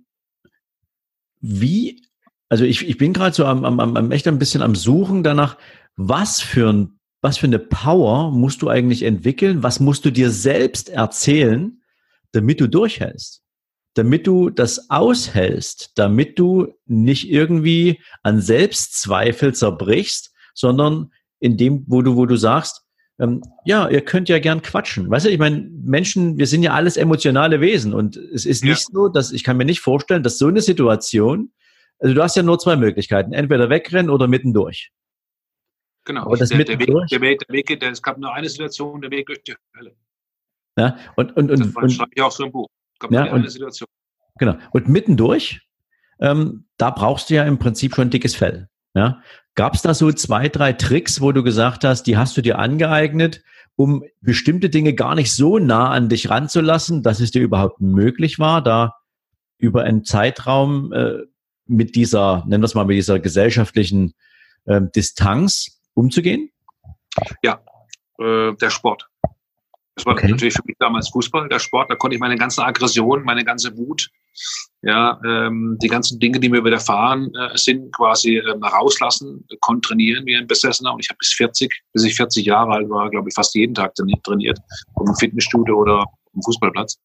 wie, 1.40 2.02
also 2.48 2.64
ich, 2.64 2.88
ich 2.88 2.96
bin 2.96 3.12
gerade 3.12 3.34
so 3.34 3.44
am, 3.44 3.64
am, 3.64 3.80
am 3.80 4.10
echt 4.12 4.26
ein 4.28 4.38
bisschen 4.38 4.62
am 4.62 4.74
Suchen 4.74 5.22
danach, 5.22 5.58
was 5.96 6.40
für 6.40 6.72
ein 6.72 6.98
was 7.22 7.38
für 7.38 7.46
eine 7.46 7.60
Power 7.60 8.32
musst 8.32 8.62
du 8.62 8.68
eigentlich 8.68 9.04
entwickeln? 9.04 9.62
Was 9.62 9.78
musst 9.80 10.04
du 10.04 10.10
dir 10.10 10.30
selbst 10.30 10.88
erzählen, 10.88 11.80
damit 12.32 12.60
du 12.60 12.68
durchhältst? 12.68 13.42
Damit 13.94 14.26
du 14.26 14.50
das 14.50 14.90
aushältst, 14.90 15.92
damit 15.96 16.38
du 16.38 16.68
nicht 16.87 17.30
irgendwie 17.30 18.00
an 18.22 18.40
Selbstzweifel 18.40 19.54
zerbrichst, 19.54 20.32
sondern 20.54 21.12
in 21.40 21.56
dem, 21.56 21.84
wo 21.88 22.02
du, 22.02 22.16
wo 22.16 22.25
du 22.25 22.37
sagst, 22.37 22.82
ähm, 23.18 23.42
ja, 23.64 23.88
ihr 23.88 24.00
könnt 24.00 24.28
ja 24.28 24.38
gern 24.38 24.62
quatschen. 24.62 25.11
Weißt 25.11 25.26
du, 25.26 25.30
ich 25.30 25.38
meine, 25.38 25.68
Menschen, 25.70 26.38
wir 26.38 26.46
sind 26.46 26.62
ja 26.62 26.72
alles 26.72 26.96
emotionale 26.96 27.61
Wesen 27.61 27.92
und 27.92 28.16
es 28.16 28.46
ist 28.46 28.64
nicht 28.64 28.88
ja. 28.88 28.88
so, 28.92 29.08
dass 29.08 29.32
ich 29.32 29.44
kann 29.44 29.56
mir 29.56 29.64
nicht 29.64 29.80
vorstellen, 29.80 30.22
dass 30.22 30.38
so 30.38 30.49
eine 30.49 30.62
Situation, 30.62 31.52
also 31.99 32.14
du 32.14 32.22
hast 32.22 32.37
ja 32.37 32.42
nur 32.42 32.58
zwei 32.58 32.76
Möglichkeiten, 32.76 33.32
entweder 33.32 33.68
wegrennen 33.68 34.11
oder 34.11 34.26
mittendurch. 34.26 34.90
Genau. 36.04 36.22
Aber 36.22 36.37
das 36.37 36.49
der, 36.49 36.64
der, 36.64 36.78
Weg, 36.78 36.88
der, 36.88 37.20
Weg, 37.20 37.38
der 37.46 37.54
Weg, 37.54 37.80
der, 37.80 37.90
es 37.90 38.02
gab 38.02 38.18
nur 38.18 38.32
eine 38.32 38.49
Situation, 38.49 39.00
der 39.00 39.11
Weg 39.11 39.26
durch 39.26 39.42
die 39.44 39.54
Hölle. 39.76 39.94
Ja, 40.76 40.96
und, 41.16 41.37
und, 41.37 41.50
und, 41.50 41.61
das 41.61 41.75
und, 41.75 41.92
schreibe 41.92 42.11
ich 42.14 42.22
auch 42.22 42.32
so 42.32 42.44
im 42.44 42.52
Buch. 42.52 42.66
Gab 43.02 43.11
ja, 43.11 43.25
eine 43.25 43.50
Situation. 43.50 43.88
Genau. 44.38 44.56
Und 44.71 44.88
mittendurch, 44.88 45.61
ähm, 46.21 46.66
da 46.76 46.90
brauchst 46.90 47.30
du 47.30 47.35
ja 47.35 47.44
im 47.44 47.59
Prinzip 47.59 47.94
schon 47.94 48.11
dickes 48.11 48.35
Fell. 48.35 48.68
Ja? 48.94 49.21
Gab 49.54 49.75
es 49.75 49.82
da 49.82 49.92
so 49.92 50.12
zwei, 50.12 50.49
drei 50.49 50.73
Tricks, 50.73 51.21
wo 51.21 51.32
du 51.32 51.42
gesagt 51.42 51.85
hast, 51.85 52.04
die 52.04 52.16
hast 52.16 52.37
du 52.37 52.42
dir 52.42 52.59
angeeignet, 52.59 53.42
um 53.76 54.04
bestimmte 54.21 54.71
Dinge 54.71 54.94
gar 54.94 55.14
nicht 55.14 55.32
so 55.32 55.59
nah 55.59 55.90
an 55.90 56.09
dich 56.09 56.30
ranzulassen, 56.30 57.02
dass 57.02 57.21
es 57.21 57.32
dir 57.32 57.42
überhaupt 57.42 57.80
möglich 57.80 58.38
war, 58.38 58.62
da 58.62 58.94
über 59.59 59.82
einen 59.82 60.04
Zeitraum 60.04 60.92
äh, 60.92 61.23
mit 61.66 61.97
dieser, 61.97 62.44
nennen 62.47 62.62
wir 62.62 62.66
es 62.66 62.75
mal, 62.75 62.85
mit 62.85 62.97
dieser 62.97 63.18
gesellschaftlichen 63.18 64.14
äh, 64.64 64.80
Distanz 64.94 65.80
umzugehen? 65.94 66.50
Ja, 67.42 67.62
äh, 68.18 68.54
der 68.54 68.71
Sport. 68.71 69.09
Das 69.94 70.06
war 70.06 70.14
okay. 70.14 70.28
natürlich 70.28 70.54
für 70.54 70.62
mich 70.64 70.76
damals 70.78 71.11
Fußball, 71.11 71.49
der 71.49 71.58
Sport. 71.58 71.90
Da 71.90 71.96
konnte 71.96 72.14
ich 72.14 72.20
meine 72.20 72.37
ganze 72.37 72.64
Aggression, 72.64 73.25
meine 73.25 73.44
ganze 73.44 73.76
Wut, 73.76 74.08
ja, 74.80 75.20
ähm, 75.25 75.76
die 75.82 75.88
ganzen 75.88 76.18
Dinge, 76.18 76.40
die 76.40 76.49
mir 76.49 76.64
widerfahren 76.64 77.30
äh, 77.34 77.56
sind, 77.56 77.94
quasi 77.94 78.38
ähm, 78.38 78.62
rauslassen, 78.62 79.46
kontrainieren 79.61 80.25
wie 80.25 80.37
ein 80.37 80.46
Besessener. 80.46 80.94
Und 80.94 81.00
ich 81.00 81.11
habe 81.11 81.18
bis 81.18 81.34
40, 81.34 81.82
bis 81.92 82.04
ich 82.04 82.16
40 82.16 82.46
Jahre 82.46 82.72
alt 82.72 82.88
war, 82.88 83.11
glaube 83.11 83.28
ich, 83.28 83.34
fast 83.34 83.54
jeden 83.54 83.75
Tag 83.75 83.94
trainiert, 83.94 84.58
im 84.99 85.14
Fitnessstudio 85.16 85.76
oder 85.76 86.06
im 86.34 86.42
Fußballplatz. 86.42 86.99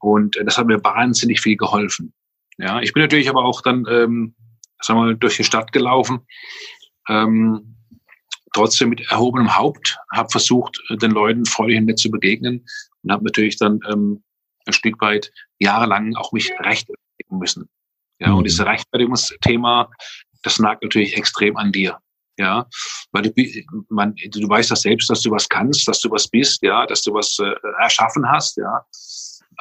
Und 0.00 0.36
äh, 0.36 0.44
das 0.44 0.56
hat 0.56 0.66
mir 0.66 0.82
wahnsinnig 0.82 1.40
viel 1.40 1.56
geholfen. 1.56 2.14
Ja, 2.58 2.80
ich 2.80 2.94
bin 2.94 3.02
natürlich 3.02 3.28
aber 3.28 3.44
auch 3.44 3.60
dann, 3.60 3.84
ähm, 3.90 4.34
sagen 4.80 4.98
wir 4.98 5.04
mal, 5.04 5.16
durch 5.16 5.36
die 5.36 5.44
Stadt 5.44 5.72
gelaufen. 5.72 6.20
Ähm, 7.08 7.75
trotzdem 8.56 8.88
mit 8.88 9.00
erhobenem 9.10 9.56
Haupt, 9.56 9.98
habe 10.12 10.30
versucht, 10.30 10.80
den 10.90 11.10
Leuten 11.10 11.44
freudig 11.44 11.78
und 11.78 11.84
nett 11.84 11.98
zu 11.98 12.10
begegnen 12.10 12.66
und 13.02 13.12
habe 13.12 13.24
natürlich 13.24 13.58
dann 13.58 13.80
ähm, 13.90 14.22
ein 14.66 14.72
Stück 14.72 15.00
weit 15.00 15.30
jahrelang 15.58 16.16
auch 16.16 16.32
mich 16.32 16.50
rechtfertigen 16.60 17.38
müssen. 17.38 17.68
Ja, 18.18 18.28
mhm. 18.28 18.38
und 18.38 18.44
dieses 18.44 18.64
Rechtfertigungsthema, 18.64 19.90
das 20.42 20.58
nagt 20.58 20.82
natürlich 20.82 21.16
extrem 21.16 21.56
an 21.56 21.70
dir. 21.70 21.98
Ja, 22.38 22.66
weil 23.12 23.22
du, 23.22 23.32
man, 23.88 24.14
du 24.14 24.48
weißt 24.48 24.70
das 24.70 24.82
selbst, 24.82 25.08
dass 25.08 25.22
du 25.22 25.30
was 25.30 25.48
kannst, 25.48 25.88
dass 25.88 26.00
du 26.00 26.10
was 26.10 26.28
bist, 26.28 26.62
ja, 26.62 26.84
dass 26.86 27.00
du 27.02 27.14
was 27.14 27.38
äh, 27.38 27.54
erschaffen 27.80 28.28
hast, 28.30 28.58
ja. 28.58 28.84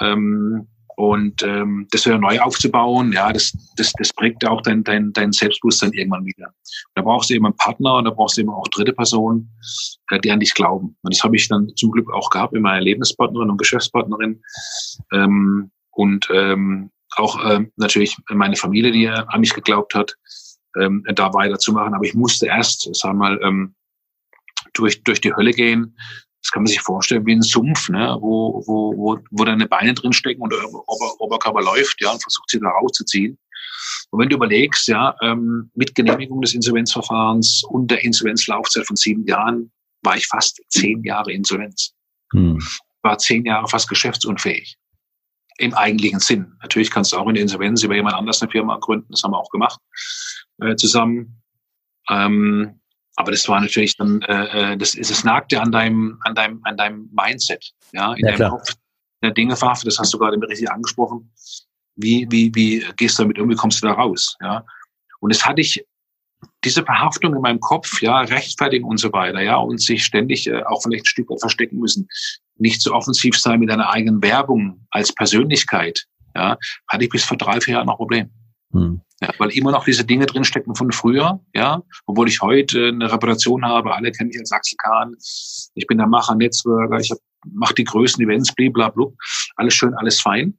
Ähm, 0.01 0.67
und 0.95 1.43
ähm, 1.43 1.87
das 1.91 2.05
wieder 2.05 2.17
neu 2.17 2.39
aufzubauen, 2.39 3.11
ja, 3.11 3.31
das, 3.33 3.51
das, 3.75 3.91
das 3.97 4.13
prägt 4.13 4.45
auch 4.45 4.61
dein, 4.61 4.83
dein, 4.83 5.11
dein 5.11 5.31
Selbstbewusstsein 5.31 5.91
irgendwann 5.93 6.25
wieder. 6.25 6.53
Da 6.95 7.01
brauchst 7.01 7.29
du 7.29 7.33
eben 7.33 7.45
einen 7.45 7.57
Partner 7.57 7.95
und 7.95 8.05
da 8.05 8.11
brauchst 8.11 8.37
du 8.37 8.41
eben 8.41 8.49
auch 8.49 8.67
dritte 8.69 8.93
Personen, 8.93 9.51
äh, 10.09 10.19
die 10.19 10.31
an 10.31 10.39
dich 10.39 10.53
glauben. 10.53 10.95
Und 11.01 11.13
das 11.13 11.23
habe 11.23 11.35
ich 11.35 11.47
dann 11.47 11.69
zum 11.75 11.91
Glück 11.91 12.11
auch 12.13 12.29
gehabt 12.29 12.53
mit 12.53 12.61
meiner 12.61 12.81
Lebenspartnerin 12.81 13.49
und 13.49 13.57
Geschäftspartnerin. 13.57 14.41
Ähm, 15.11 15.71
und 15.91 16.29
ähm, 16.31 16.91
auch 17.17 17.39
ähm, 17.49 17.71
natürlich 17.77 18.17
meine 18.29 18.55
Familie, 18.55 18.91
die 18.91 19.07
an 19.07 19.39
mich 19.39 19.53
geglaubt 19.53 19.95
hat, 19.95 20.15
ähm, 20.79 21.03
da 21.15 21.33
weiterzumachen. 21.33 21.93
Aber 21.93 22.05
ich 22.05 22.13
musste 22.13 22.47
erst, 22.47 22.93
sagen 22.95 23.17
wir 23.17 23.29
mal, 23.29 23.39
ähm, 23.43 23.75
durch, 24.73 25.03
durch 25.03 25.21
die 25.21 25.33
Hölle 25.33 25.51
gehen, 25.51 25.97
das 26.45 26.51
kann 26.51 26.61
man 26.61 26.67
sich 26.67 26.81
vorstellen 26.81 27.25
wie 27.25 27.33
ein 27.33 27.41
Sumpf, 27.41 27.89
ne, 27.89 28.17
wo, 28.21 28.61
wo, 28.67 28.95
wo, 28.95 29.17
wo 29.31 29.43
deine 29.45 29.65
Beine 29.67 29.95
drin 29.95 30.13
stecken 30.13 30.43
und 30.43 30.53
der 30.53 30.63
Ober 30.63 31.19
Oberkörper 31.19 31.63
läuft, 31.63 31.99
ja, 32.01 32.11
und 32.11 32.21
versucht 32.21 32.51
sie 32.51 32.59
da 32.59 32.69
rauszuziehen. 32.69 33.35
Und 34.11 34.19
wenn 34.19 34.29
du 34.29 34.35
überlegst, 34.35 34.87
ja, 34.87 35.15
ähm, 35.23 35.71
mit 35.73 35.95
Genehmigung 35.95 36.41
des 36.41 36.53
Insolvenzverfahrens 36.53 37.63
und 37.67 37.89
der 37.89 38.03
Insolvenzlaufzeit 38.03 38.85
von 38.85 38.95
sieben 38.95 39.25
Jahren 39.25 39.71
war 40.03 40.17
ich 40.17 40.27
fast 40.27 40.61
zehn 40.69 41.03
Jahre 41.03 41.31
Insolvenz. 41.31 41.95
Hm. 42.31 42.61
War 43.01 43.17
zehn 43.17 43.43
Jahre 43.45 43.67
fast 43.67 43.89
geschäftsunfähig. 43.89 44.77
Im 45.57 45.73
eigentlichen 45.73 46.19
Sinn. 46.19 46.53
Natürlich 46.61 46.91
kannst 46.91 47.11
du 47.11 47.17
auch 47.17 47.27
in 47.27 47.33
der 47.33 47.41
Insolvenz 47.41 47.81
über 47.81 47.95
jemand 47.95 48.13
anders 48.13 48.43
eine 48.43 48.51
Firma 48.51 48.77
gründen. 48.77 49.07
Das 49.09 49.23
haben 49.23 49.31
wir 49.31 49.39
auch 49.39 49.49
gemacht 49.49 49.79
äh, 50.61 50.75
zusammen. 50.75 51.41
Ähm, 52.07 52.81
aber 53.15 53.31
das 53.31 53.47
war 53.47 53.61
natürlich 53.61 53.95
dann, 53.97 54.21
äh, 54.23 54.73
äh 54.73 54.77
das 54.77 54.95
ist 54.95 55.11
es 55.11 55.23
nagte 55.23 55.61
an 55.61 55.71
deinem, 55.71 56.17
an 56.21 56.35
deinem, 56.35 56.61
an 56.63 56.77
deinem 56.77 57.09
Mindset, 57.11 57.71
ja, 57.93 58.13
in 58.13 58.25
ja, 58.25 58.31
deinem 58.31 58.35
klar. 58.35 58.49
Kopf. 58.51 58.73
Der 59.23 59.31
Dinge 59.31 59.55
verhaftet, 59.55 59.87
das 59.87 59.99
hast 59.99 60.13
du 60.13 60.19
gerade 60.19 60.37
richtig 60.47 60.69
angesprochen. 60.69 61.31
Wie, 61.95 62.27
wie, 62.29 62.53
wie 62.53 62.85
gehst 62.97 63.17
du 63.17 63.23
damit 63.23 63.39
um, 63.39 63.49
wie 63.49 63.55
kommst 63.55 63.81
du 63.81 63.87
da 63.87 63.93
raus, 63.93 64.35
ja? 64.41 64.65
Und 65.21 65.31
es 65.31 65.45
hatte 65.45 65.61
ich 65.61 65.83
diese 66.63 66.83
Verhaftung 66.83 67.35
in 67.35 67.41
meinem 67.41 67.59
Kopf, 67.59 68.01
ja, 68.01 68.21
rechtfertigen 68.21 68.85
und 68.85 68.97
so 68.97 69.11
weiter, 69.13 69.41
ja, 69.41 69.57
und 69.57 69.81
sich 69.81 70.03
ständig 70.03 70.47
äh, 70.47 70.63
auch 70.63 70.81
vielleicht 70.83 71.05
ein 71.05 71.07
Stück 71.07 71.29
weit 71.29 71.39
verstecken 71.39 71.79
müssen, 71.79 72.07
nicht 72.57 72.81
so 72.81 72.93
offensiv 72.93 73.37
sein 73.37 73.59
mit 73.59 73.71
einer 73.71 73.89
eigenen 73.89 74.21
Werbung 74.21 74.85
als 74.89 75.13
Persönlichkeit, 75.13 76.05
ja, 76.35 76.57
hatte 76.87 77.03
ich 77.03 77.09
bis 77.09 77.23
vor 77.23 77.37
drei, 77.37 77.61
vier 77.61 77.75
Jahren 77.75 77.87
noch 77.87 77.97
Problem. 77.97 78.29
Hm. 78.71 79.01
Ja, 79.21 79.29
weil 79.37 79.51
immer 79.51 79.71
noch 79.71 79.85
diese 79.85 80.03
Dinge 80.03 80.25
drinstecken 80.25 80.75
von 80.75 80.91
früher, 80.91 81.39
ja, 81.53 81.81
obwohl 82.05 82.27
ich 82.27 82.41
heute 82.41 82.89
eine 82.89 83.09
Reputation 83.09 83.63
habe, 83.65 83.95
alle 83.95 84.11
kennen 84.11 84.27
mich 84.27 84.39
als 84.39 84.51
Axel 84.51 84.77
ich 85.73 85.87
bin 85.87 85.97
der 85.97 86.07
Macher, 86.07 86.35
Netzwerker, 86.35 86.99
ich 86.99 87.13
mache 87.45 87.75
die 87.75 87.85
größten 87.85 88.25
Events, 88.25 88.53
blablabla, 88.53 89.05
alles 89.55 89.73
schön, 89.73 89.93
alles 89.93 90.19
fein 90.19 90.57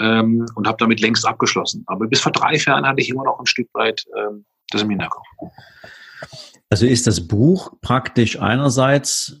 ähm, 0.00 0.46
und 0.54 0.68
habe 0.68 0.76
damit 0.78 1.00
längst 1.00 1.26
abgeschlossen. 1.26 1.82
Aber 1.86 2.06
bis 2.06 2.20
vor 2.20 2.32
drei 2.32 2.56
Jahren 2.56 2.86
hatte 2.86 3.00
ich 3.00 3.08
immer 3.08 3.24
noch 3.24 3.38
ein 3.40 3.46
Stück 3.46 3.68
weit 3.74 4.04
ähm, 4.16 4.44
das 4.70 4.82
im 4.82 4.90
Hinterkopf. 4.90 5.26
Also 6.70 6.86
ist 6.86 7.06
das 7.06 7.26
Buch 7.26 7.72
praktisch 7.80 8.38
einerseits 8.40 9.40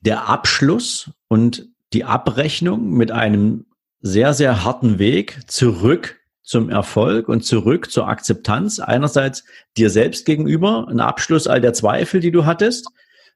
der 0.00 0.28
Abschluss 0.28 1.10
und 1.28 1.68
die 1.92 2.04
Abrechnung 2.04 2.90
mit 2.90 3.10
einem 3.10 3.66
sehr, 4.00 4.34
sehr 4.34 4.64
harten 4.64 4.98
Weg 4.98 5.40
zurück 5.46 6.19
zum 6.42 6.70
Erfolg 6.70 7.28
und 7.28 7.44
zurück 7.44 7.90
zur 7.90 8.08
Akzeptanz. 8.08 8.80
Einerseits 8.80 9.44
dir 9.76 9.90
selbst 9.90 10.24
gegenüber, 10.26 10.88
ein 10.88 11.00
Abschluss 11.00 11.46
all 11.46 11.60
der 11.60 11.72
Zweifel, 11.72 12.20
die 12.20 12.30
du 12.30 12.46
hattest, 12.46 12.88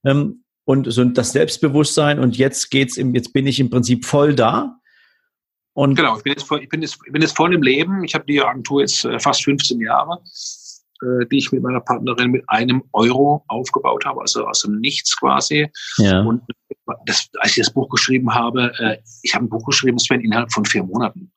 ähm, 0.04 0.44
und 0.64 0.90
so 0.90 1.04
das 1.04 1.32
Selbstbewusstsein. 1.32 2.18
Und 2.18 2.36
jetzt 2.36 2.70
geht's, 2.70 2.96
im, 2.96 3.14
jetzt 3.14 3.32
bin 3.32 3.46
ich 3.46 3.60
im 3.60 3.70
Prinzip 3.70 4.04
voll 4.04 4.34
da. 4.34 4.78
Und 5.74 5.96
genau, 5.96 6.16
ich 6.16 6.22
bin 6.22 6.32
jetzt, 6.32 6.44
voll, 6.44 6.62
ich 6.62 6.68
bin 6.68 6.82
jetzt, 6.82 6.98
ich 7.04 7.12
bin 7.12 7.20
jetzt 7.20 7.36
voll 7.36 7.52
im 7.52 7.62
Leben. 7.62 8.04
Ich 8.04 8.14
habe 8.14 8.24
die 8.24 8.40
Agentur 8.40 8.80
jetzt 8.80 9.04
äh, 9.04 9.18
fast 9.18 9.44
15 9.44 9.80
Jahre, 9.80 10.22
äh, 11.02 11.26
die 11.30 11.38
ich 11.38 11.52
mit 11.52 11.62
meiner 11.62 11.80
Partnerin 11.80 12.30
mit 12.30 12.44
einem 12.46 12.84
Euro 12.92 13.44
aufgebaut 13.48 14.06
habe, 14.06 14.20
also 14.20 14.46
aus 14.46 14.60
dem 14.60 14.78
Nichts 14.80 15.18
quasi. 15.18 15.68
Ja. 15.98 16.22
Und 16.22 16.42
das, 17.06 17.28
als 17.38 17.56
ich 17.56 17.64
das 17.64 17.74
Buch 17.74 17.88
geschrieben 17.88 18.34
habe, 18.34 18.72
äh, 18.78 18.98
ich 19.22 19.34
habe 19.34 19.44
ein 19.44 19.48
Buch 19.48 19.66
geschrieben, 19.66 19.98
Sven, 19.98 20.20
innerhalb 20.20 20.52
von 20.52 20.64
vier 20.64 20.84
Monaten 20.84 21.32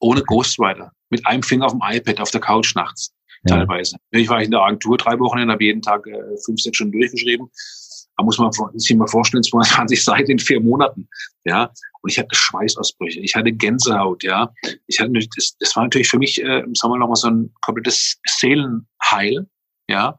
ohne 0.00 0.22
Ghostwriter, 0.22 0.92
mit 1.10 1.26
einem 1.26 1.42
Finger 1.42 1.66
auf 1.66 1.72
dem 1.72 1.82
iPad 1.82 2.20
auf 2.20 2.30
der 2.30 2.40
Couch 2.40 2.74
nachts 2.74 3.12
ja. 3.44 3.56
teilweise. 3.56 3.96
Ich 4.10 4.28
war 4.28 4.42
in 4.42 4.50
der 4.50 4.60
Agentur 4.60 4.96
drei 4.96 5.18
Wochen 5.18 5.40
und 5.40 5.50
habe 5.50 5.64
jeden 5.64 5.82
Tag 5.82 6.06
äh, 6.06 6.36
fünf, 6.44 6.60
sechs 6.60 6.76
Stunden 6.76 6.98
durchgeschrieben. 6.98 7.48
Da 8.16 8.24
muss 8.24 8.38
man 8.38 8.50
sich 8.74 8.96
mal 8.96 9.06
vorstellen, 9.06 9.42
22 9.44 10.04
Seiten 10.04 10.32
in 10.32 10.38
vier 10.38 10.60
Monaten. 10.60 11.08
Ja, 11.44 11.70
und 12.02 12.10
ich 12.10 12.18
hatte 12.18 12.34
Schweißausbrüche, 12.34 13.20
ich 13.20 13.34
hatte 13.34 13.52
Gänsehaut, 13.52 14.22
ja. 14.22 14.52
Ich 14.86 15.00
hatte, 15.00 15.12
das, 15.36 15.56
das 15.58 15.76
war 15.76 15.84
natürlich 15.84 16.08
für 16.08 16.18
mich, 16.18 16.42
äh, 16.42 16.64
sagen 16.74 16.92
wir 16.92 16.98
noch 16.98 17.08
mal 17.08 17.16
so 17.16 17.28
ein 17.28 17.52
komplettes 17.60 18.18
Seelenheil, 18.26 19.46
ja, 19.88 20.18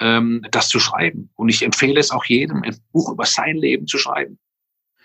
ähm, 0.00 0.44
das 0.50 0.68
zu 0.70 0.80
schreiben. 0.80 1.30
Und 1.36 1.48
ich 1.48 1.62
empfehle 1.62 2.00
es 2.00 2.10
auch 2.10 2.24
jedem, 2.24 2.62
ein 2.62 2.76
Buch 2.92 3.12
über 3.12 3.26
sein 3.26 3.56
Leben 3.56 3.86
zu 3.86 3.98
schreiben. 3.98 4.38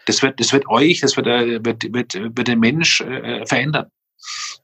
Das 0.06 0.24
wird, 0.24 0.40
das 0.40 0.54
wird 0.54 0.68
euch, 0.68 1.02
das 1.02 1.18
wird, 1.18 1.28
äh, 1.28 1.64
wird, 1.64 1.94
wird, 1.94 2.16
wird 2.16 2.48
den 2.48 2.60
Mensch 2.60 3.02
äh, 3.02 3.46
verändern. 3.46 3.92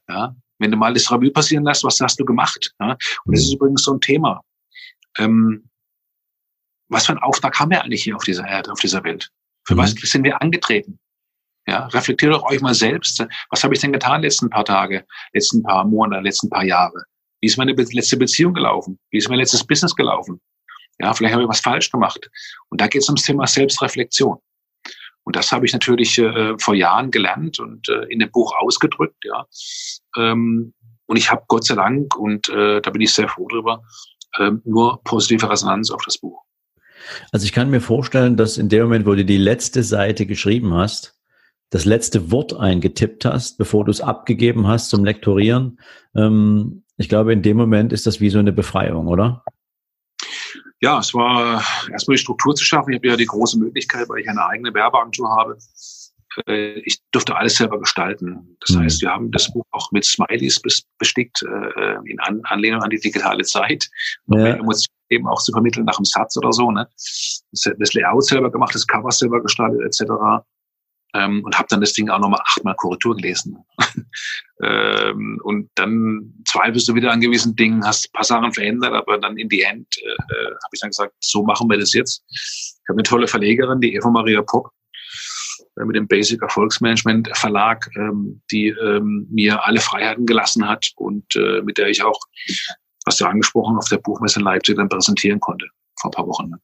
Ja, 0.08 0.34
wenn 0.58 0.70
du 0.70 0.76
mal 0.76 0.94
das 0.94 1.10
Revue 1.10 1.30
passieren 1.30 1.64
lässt, 1.64 1.84
was 1.84 2.00
hast 2.00 2.18
du 2.18 2.24
gemacht? 2.24 2.72
Ja? 2.80 2.96
Und 3.24 3.36
das 3.36 3.42
ist 3.42 3.54
übrigens 3.54 3.82
so 3.82 3.94
ein 3.94 4.00
Thema. 4.00 4.42
Ähm, 5.18 5.68
was 6.88 7.06
für 7.06 7.12
ein 7.12 7.18
Auftrag 7.18 7.58
haben 7.58 7.70
wir 7.70 7.82
eigentlich 7.82 8.04
hier 8.04 8.16
auf 8.16 8.24
dieser 8.24 8.46
Erde, 8.46 8.72
auf 8.72 8.80
dieser 8.80 9.02
Welt? 9.04 9.30
Für 9.66 9.74
mhm. 9.74 9.78
was 9.78 9.92
sind 9.92 10.24
wir 10.24 10.40
angetreten? 10.40 10.98
Ja, 11.68 11.86
reflektiert 11.88 12.32
doch 12.32 12.44
euch 12.44 12.60
mal 12.60 12.74
selbst. 12.74 13.26
Was 13.50 13.64
habe 13.64 13.74
ich 13.74 13.80
denn 13.80 13.92
getan 13.92 14.22
letzten 14.22 14.48
paar 14.48 14.64
Tage, 14.64 15.04
letzten 15.32 15.64
paar 15.64 15.84
Monate, 15.84 16.22
letzten 16.22 16.48
paar 16.48 16.64
Jahre? 16.64 17.04
Wie 17.40 17.48
ist 17.48 17.58
meine 17.58 17.72
letzte 17.72 18.16
Beziehung 18.16 18.54
gelaufen? 18.54 18.98
Wie 19.10 19.18
ist 19.18 19.28
mein 19.28 19.38
letztes 19.38 19.66
Business 19.66 19.94
gelaufen? 19.94 20.40
Ja, 20.98 21.12
vielleicht 21.12 21.34
habe 21.34 21.42
ich 21.42 21.48
was 21.48 21.60
falsch 21.60 21.90
gemacht. 21.90 22.30
Und 22.70 22.80
da 22.80 22.86
geht 22.86 23.02
es 23.02 23.08
ums 23.08 23.24
Thema 23.24 23.46
Selbstreflexion. 23.46 24.38
Und 25.26 25.34
das 25.34 25.50
habe 25.50 25.66
ich 25.66 25.72
natürlich 25.72 26.16
äh, 26.18 26.54
vor 26.58 26.76
Jahren 26.76 27.10
gelernt 27.10 27.58
und 27.58 27.88
äh, 27.88 28.04
in 28.04 28.20
dem 28.20 28.30
Buch 28.30 28.54
ausgedrückt, 28.56 29.24
ja. 29.24 29.44
Ähm, 30.16 30.72
und 31.06 31.16
ich 31.16 31.30
habe 31.30 31.42
Gott 31.48 31.64
sei 31.64 31.74
Dank, 31.74 32.16
und 32.16 32.48
äh, 32.48 32.80
da 32.80 32.90
bin 32.90 33.02
ich 33.02 33.12
sehr 33.12 33.28
froh 33.28 33.48
drüber, 33.48 33.82
äh, 34.38 34.52
nur 34.64 35.02
positive 35.02 35.50
Resonanz 35.50 35.90
auf 35.90 36.02
das 36.04 36.18
Buch. 36.18 36.42
Also 37.32 37.44
ich 37.44 37.52
kann 37.52 37.70
mir 37.70 37.80
vorstellen, 37.80 38.36
dass 38.36 38.56
in 38.56 38.68
dem 38.68 38.84
Moment, 38.84 39.04
wo 39.04 39.14
du 39.14 39.24
die 39.24 39.36
letzte 39.36 39.82
Seite 39.82 40.26
geschrieben 40.26 40.74
hast, 40.74 41.18
das 41.70 41.84
letzte 41.84 42.30
Wort 42.30 42.54
eingetippt 42.54 43.24
hast, 43.24 43.58
bevor 43.58 43.84
du 43.84 43.90
es 43.90 44.00
abgegeben 44.00 44.68
hast 44.68 44.90
zum 44.90 45.04
Lektorieren, 45.04 45.80
ähm, 46.14 46.84
ich 46.98 47.08
glaube, 47.08 47.32
in 47.32 47.42
dem 47.42 47.56
Moment 47.56 47.92
ist 47.92 48.06
das 48.06 48.20
wie 48.20 48.30
so 48.30 48.38
eine 48.38 48.52
Befreiung, 48.52 49.08
oder? 49.08 49.42
Ja, 50.86 51.00
es 51.00 51.12
war 51.14 51.64
erstmal 51.90 52.16
die 52.16 52.22
Struktur 52.22 52.54
zu 52.54 52.64
schaffen. 52.64 52.92
Ich 52.92 52.98
habe 52.98 53.08
ja 53.08 53.16
die 53.16 53.26
große 53.26 53.58
Möglichkeit, 53.58 54.08
weil 54.08 54.20
ich 54.20 54.28
eine 54.28 54.46
eigene 54.46 54.72
Werbeagentur 54.72 55.28
habe, 55.28 55.58
äh, 56.46 56.78
ich 56.84 57.00
durfte 57.10 57.34
alles 57.34 57.56
selber 57.56 57.80
gestalten. 57.80 58.56
Das 58.60 58.76
mhm. 58.76 58.82
heißt, 58.82 59.02
wir 59.02 59.10
haben 59.10 59.32
das 59.32 59.52
Buch 59.52 59.64
auch 59.72 59.90
mit 59.90 60.04
Smileys 60.04 60.62
bestickt, 60.98 61.42
äh, 61.42 61.96
in 62.04 62.20
An 62.20 62.40
Anlehnung 62.44 62.82
an 62.82 62.90
die 62.90 63.00
digitale 63.00 63.42
Zeit, 63.42 63.88
um 64.26 64.38
ja. 64.38 64.54
Emotionen 64.54 64.94
eben 65.08 65.26
auch 65.26 65.42
zu 65.42 65.50
vermitteln 65.50 65.86
nach 65.86 65.98
einem 65.98 66.04
Satz 66.04 66.36
oder 66.36 66.52
so. 66.52 66.70
Ne? 66.70 66.86
Das 67.50 67.94
Layout 67.94 68.24
selber 68.24 68.52
gemacht, 68.52 68.74
das 68.74 68.86
Cover 68.86 69.10
selber 69.10 69.42
gestaltet 69.42 69.80
etc. 69.82 70.12
Ähm, 71.16 71.42
und 71.44 71.56
habe 71.56 71.68
dann 71.70 71.80
das 71.80 71.92
Ding 71.92 72.08
auch 72.10 72.18
nochmal 72.18 72.42
achtmal 72.44 72.74
Korrektur 72.74 73.16
gelesen. 73.16 73.56
ähm, 74.62 75.40
und 75.42 75.70
dann 75.76 76.34
zweifelst 76.46 76.88
du 76.88 76.94
wieder 76.94 77.12
an 77.12 77.20
gewissen 77.20 77.56
Dingen, 77.56 77.84
hast 77.84 78.06
ein 78.06 78.12
paar 78.12 78.24
Sachen 78.24 78.52
verändert, 78.52 78.92
aber 78.92 79.18
dann 79.18 79.36
in 79.38 79.48
die 79.48 79.62
End 79.62 79.86
äh, 80.02 80.08
äh 80.08 80.46
habe 80.46 80.72
ich 80.72 80.80
dann 80.80 80.90
gesagt, 80.90 81.14
so 81.20 81.42
machen 81.42 81.70
wir 81.70 81.78
das 81.78 81.92
jetzt. 81.92 82.24
Ich 82.30 82.88
habe 82.88 82.98
eine 82.98 83.02
tolle 83.02 83.26
Verlegerin, 83.26 83.80
die 83.80 83.94
Eva 83.94 84.10
Maria 84.10 84.42
Popp, 84.42 84.70
äh, 85.78 85.84
mit 85.84 85.96
dem 85.96 86.08
Basic 86.08 86.42
Erfolgsmanagement 86.42 87.30
Verlag, 87.36 87.88
ähm, 87.96 88.42
die 88.50 88.68
ähm, 88.68 89.26
mir 89.30 89.64
alle 89.64 89.80
Freiheiten 89.80 90.26
gelassen 90.26 90.68
hat 90.68 90.90
und 90.96 91.24
äh, 91.36 91.62
mit 91.62 91.78
der 91.78 91.88
ich 91.88 92.02
auch, 92.02 92.20
was 93.04 93.16
du 93.16 93.26
angesprochen, 93.26 93.76
auf 93.76 93.88
der 93.88 93.98
Buchmesse 93.98 94.40
in 94.40 94.44
Leipzig 94.44 94.76
dann 94.76 94.88
präsentieren 94.88 95.40
konnte 95.40 95.66
vor 96.00 96.10
ein 96.10 96.14
paar 96.14 96.26
Wochen. 96.26 96.50
Ne? 96.50 96.58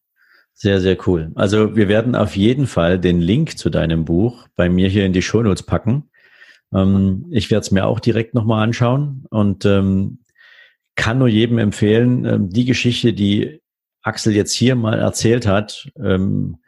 Sehr, 0.55 0.81
sehr 0.81 0.97
cool. 1.07 1.33
Also 1.35 1.77
wir 1.77 1.89
werden 1.89 2.15
auf 2.15 2.37
jeden 2.37 2.67
Fall 2.67 2.99
den 2.99 3.21
Link 3.21 3.59
zu 3.59 3.71
deinem 3.71 4.05
Buch 4.05 4.47
bei 4.55 4.69
mir 4.69 4.89
hier 4.89 5.07
in 5.07 5.13
die 5.13 5.23
Shownotes 5.23 5.65
packen. 5.65 6.11
Ähm, 6.73 7.27
ich 7.31 7.51
werde 7.51 7.63
es 7.63 7.71
mir 7.71 7.87
auch 7.87 8.01
direkt 8.01 8.35
nochmal 8.35 8.63
anschauen 8.63 9.25
und 9.31 9.65
ähm, 9.65 10.19
kann 10.95 11.19
nur 11.19 11.29
jedem 11.29 11.59
empfehlen, 11.59 12.25
ähm, 12.25 12.51
die 12.51 12.65
Geschichte, 12.65 13.13
die 13.13 13.61
Axel 14.03 14.35
jetzt 14.35 14.53
hier 14.53 14.75
mal 14.75 14.99
erzählt 14.99 15.47
hat, 15.47 15.91
ähm, 15.97 16.59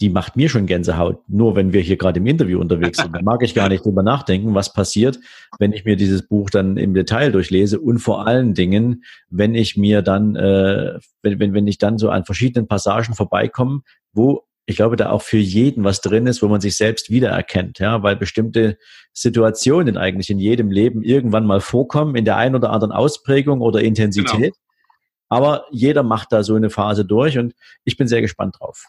die 0.00 0.10
macht 0.10 0.36
mir 0.36 0.48
schon 0.48 0.66
Gänsehaut. 0.66 1.28
Nur 1.28 1.56
wenn 1.56 1.72
wir 1.72 1.80
hier 1.80 1.96
gerade 1.96 2.20
im 2.20 2.26
Interview 2.26 2.60
unterwegs 2.60 2.98
sind, 2.98 3.14
dann 3.14 3.24
mag 3.24 3.42
ich 3.42 3.54
gar 3.54 3.68
nicht 3.68 3.84
drüber 3.84 4.02
nachdenken, 4.02 4.54
was 4.54 4.72
passiert, 4.72 5.18
wenn 5.58 5.72
ich 5.72 5.84
mir 5.84 5.96
dieses 5.96 6.26
Buch 6.26 6.50
dann 6.50 6.76
im 6.76 6.94
Detail 6.94 7.32
durchlese 7.32 7.80
und 7.80 7.98
vor 7.98 8.26
allen 8.26 8.54
Dingen, 8.54 9.04
wenn 9.28 9.54
ich 9.54 9.76
mir 9.76 10.02
dann, 10.02 10.36
äh, 10.36 10.98
wenn, 11.22 11.40
wenn, 11.40 11.52
wenn 11.52 11.66
ich 11.66 11.78
dann 11.78 11.98
so 11.98 12.10
an 12.10 12.24
verschiedenen 12.24 12.68
Passagen 12.68 13.14
vorbeikomme, 13.14 13.80
wo 14.12 14.44
ich 14.66 14.76
glaube, 14.76 14.96
da 14.96 15.08
auch 15.10 15.22
für 15.22 15.38
jeden 15.38 15.82
was 15.82 16.02
drin 16.02 16.26
ist, 16.26 16.42
wo 16.42 16.48
man 16.48 16.60
sich 16.60 16.76
selbst 16.76 17.08
wiedererkennt, 17.08 17.78
ja, 17.78 18.02
weil 18.02 18.16
bestimmte 18.16 18.76
Situationen 19.14 19.96
eigentlich 19.96 20.28
in 20.28 20.38
jedem 20.38 20.70
Leben 20.70 21.02
irgendwann 21.02 21.46
mal 21.46 21.60
vorkommen, 21.60 22.14
in 22.16 22.26
der 22.26 22.36
einen 22.36 22.54
oder 22.54 22.70
anderen 22.70 22.92
Ausprägung 22.92 23.62
oder 23.62 23.80
Intensität. 23.80 24.52
Genau. 24.52 25.30
Aber 25.30 25.64
jeder 25.70 26.02
macht 26.02 26.32
da 26.32 26.42
so 26.42 26.54
eine 26.54 26.68
Phase 26.68 27.06
durch 27.06 27.38
und 27.38 27.54
ich 27.84 27.96
bin 27.96 28.08
sehr 28.08 28.20
gespannt 28.20 28.56
drauf. 28.60 28.88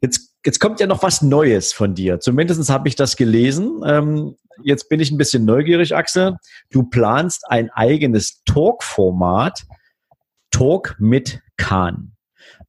Jetzt, 0.00 0.36
jetzt 0.44 0.60
kommt 0.60 0.80
ja 0.80 0.86
noch 0.86 1.02
was 1.02 1.22
Neues 1.22 1.72
von 1.72 1.94
dir. 1.94 2.20
Zumindest 2.20 2.68
habe 2.70 2.88
ich 2.88 2.94
das 2.94 3.16
gelesen. 3.16 3.82
Ähm, 3.84 4.36
jetzt 4.62 4.88
bin 4.88 5.00
ich 5.00 5.10
ein 5.10 5.18
bisschen 5.18 5.44
neugierig, 5.44 5.94
Axel. 5.94 6.36
Du 6.70 6.84
planst 6.84 7.44
ein 7.48 7.70
eigenes 7.70 8.42
Talk-Format, 8.44 9.66
Talk 10.50 10.96
mit 10.98 11.40
Kahn. 11.56 12.12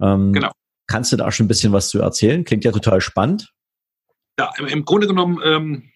Ähm, 0.01 0.33
genau. 0.33 0.51
Kannst 0.87 1.11
du 1.11 1.17
da 1.17 1.31
schon 1.31 1.45
ein 1.45 1.47
bisschen 1.47 1.71
was 1.71 1.89
zu 1.89 2.01
erzählen? 2.01 2.43
Klingt 2.43 2.63
ja 2.63 2.71
total 2.71 2.99
spannend. 2.99 3.53
Ja, 4.39 4.51
im, 4.57 4.65
im 4.65 4.85
Grunde 4.85 5.05
genommen 5.05 5.39
ähm, 5.43 5.91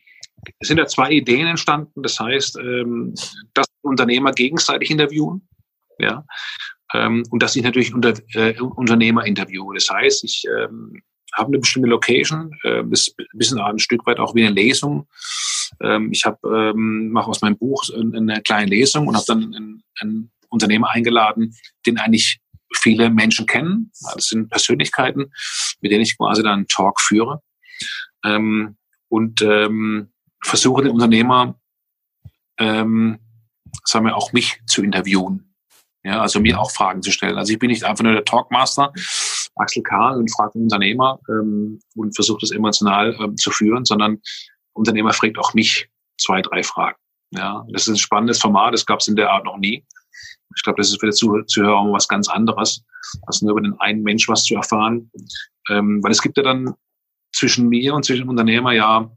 sind 0.62 0.78
da 0.78 0.86
zwei 0.86 1.10
Ideen 1.10 1.48
entstanden. 1.48 2.04
Das 2.04 2.20
heißt, 2.20 2.58
ähm, 2.60 3.16
dass 3.54 3.66
Unternehmer 3.82 4.32
gegenseitig 4.32 4.92
interviewen. 4.92 5.48
Ja, 5.98 6.26
ähm, 6.94 7.24
und 7.30 7.42
dass 7.42 7.56
ich 7.56 7.64
natürlich 7.64 7.94
unter, 7.94 8.14
äh, 8.34 8.60
Unternehmer 8.60 9.26
interviewe. 9.26 9.74
Das 9.74 9.90
heißt, 9.90 10.24
ich 10.24 10.44
ähm, 10.48 11.02
habe 11.34 11.48
eine 11.48 11.60
bestimmte 11.60 11.90
Location, 11.90 12.56
äh, 12.64 12.80
ein 12.80 12.90
bisschen 12.90 13.60
ein 13.60 13.80
Stück 13.80 14.06
weit 14.06 14.20
auch 14.20 14.36
wie 14.36 14.46
eine 14.46 14.54
Lesung. 14.54 15.08
Ähm, 15.82 16.12
ich 16.12 16.24
ähm, 16.26 17.10
mache 17.12 17.30
aus 17.30 17.42
meinem 17.42 17.58
Buch 17.58 17.84
eine 17.94 18.42
kleine 18.42 18.70
Lesung 18.70 19.08
und 19.08 19.16
habe 19.16 19.26
dann 19.28 19.56
einen, 19.56 19.84
einen 20.00 20.32
Unternehmer 20.50 20.90
eingeladen, 20.92 21.56
den 21.86 21.98
eigentlich 21.98 22.40
viele 22.76 23.10
Menschen 23.10 23.46
kennen. 23.46 23.92
Das 24.14 24.28
sind 24.28 24.50
Persönlichkeiten, 24.50 25.32
mit 25.82 25.92
denen 25.92 26.04
ich 26.04 26.18
quasi 26.18 26.44
dann 26.44 26.54
einen 26.54 26.68
Talk 26.68 27.00
führe 27.02 27.42
ähm, 28.24 28.78
und 29.10 29.42
ähm, 29.42 30.12
versuche 30.44 30.84
den 30.84 30.92
Unternehmer, 30.92 31.60
ähm, 32.58 33.20
sagen 33.84 34.06
wir 34.06 34.16
auch 34.16 34.34
mich 34.34 34.62
zu 34.66 34.84
interviewen. 34.84 35.54
Ja, 36.06 36.22
also 36.22 36.42
mir 36.42 36.60
auch 36.60 36.70
Fragen 36.70 37.02
zu 37.02 37.12
stellen. 37.12 37.38
Also 37.38 37.54
ich 37.54 37.60
bin 37.60 37.70
nicht 37.70 37.86
einfach 37.86 38.04
nur 38.04 38.14
der 38.14 38.26
Talkmaster, 38.26 38.92
Axel 39.56 39.84
Karl 39.84 40.18
und 40.18 40.34
fragt 40.34 40.56
den 40.56 40.64
Unternehmer 40.64 41.20
ähm, 41.30 41.80
und 41.96 42.16
versucht 42.16 42.44
es 42.44 42.52
emotional 42.52 43.16
ähm, 43.20 43.38
zu 43.38 43.52
führen, 43.52 43.86
sondern 43.86 44.20
Unternehmer 44.74 45.14
fragt 45.14 45.38
auch 45.38 45.54
mich 45.54 45.90
zwei, 46.18 46.42
drei 46.42 46.64
Fragen. 46.64 46.98
Ja, 47.32 47.66
das 47.70 47.84
ist 47.84 47.96
ein 47.96 47.98
spannendes 47.98 48.40
Format, 48.40 48.74
das 48.74 48.86
gab 48.86 49.00
es 49.00 49.08
in 49.08 49.16
der 49.16 49.32
Art 49.32 49.46
noch 49.46 49.58
nie. 49.58 49.86
Ich 50.56 50.64
glaube, 50.64 50.78
das 50.78 50.90
ist 50.90 51.00
für 51.00 51.08
die 51.08 51.46
Zuhörer 51.46 51.78
auch 51.78 51.92
was 51.92 52.08
ganz 52.08 52.28
anderes, 52.30 52.84
als 53.24 53.42
nur 53.42 53.52
über 53.52 53.62
den 53.62 53.80
einen 53.80 54.04
Mensch 54.04 54.30
was 54.30 54.44
zu 54.44 54.56
erfahren. 54.56 55.12
Ähm, 55.70 56.04
weil 56.04 56.12
es 56.12 56.22
gibt 56.22 56.38
ja 56.38 56.44
dann 56.44 56.76
zwischen 57.34 57.70
mir 57.70 57.96
und 57.96 58.06
zwischen 58.06 58.24
dem 58.24 58.30
Unternehmer 58.30 58.74
ja 58.74 59.10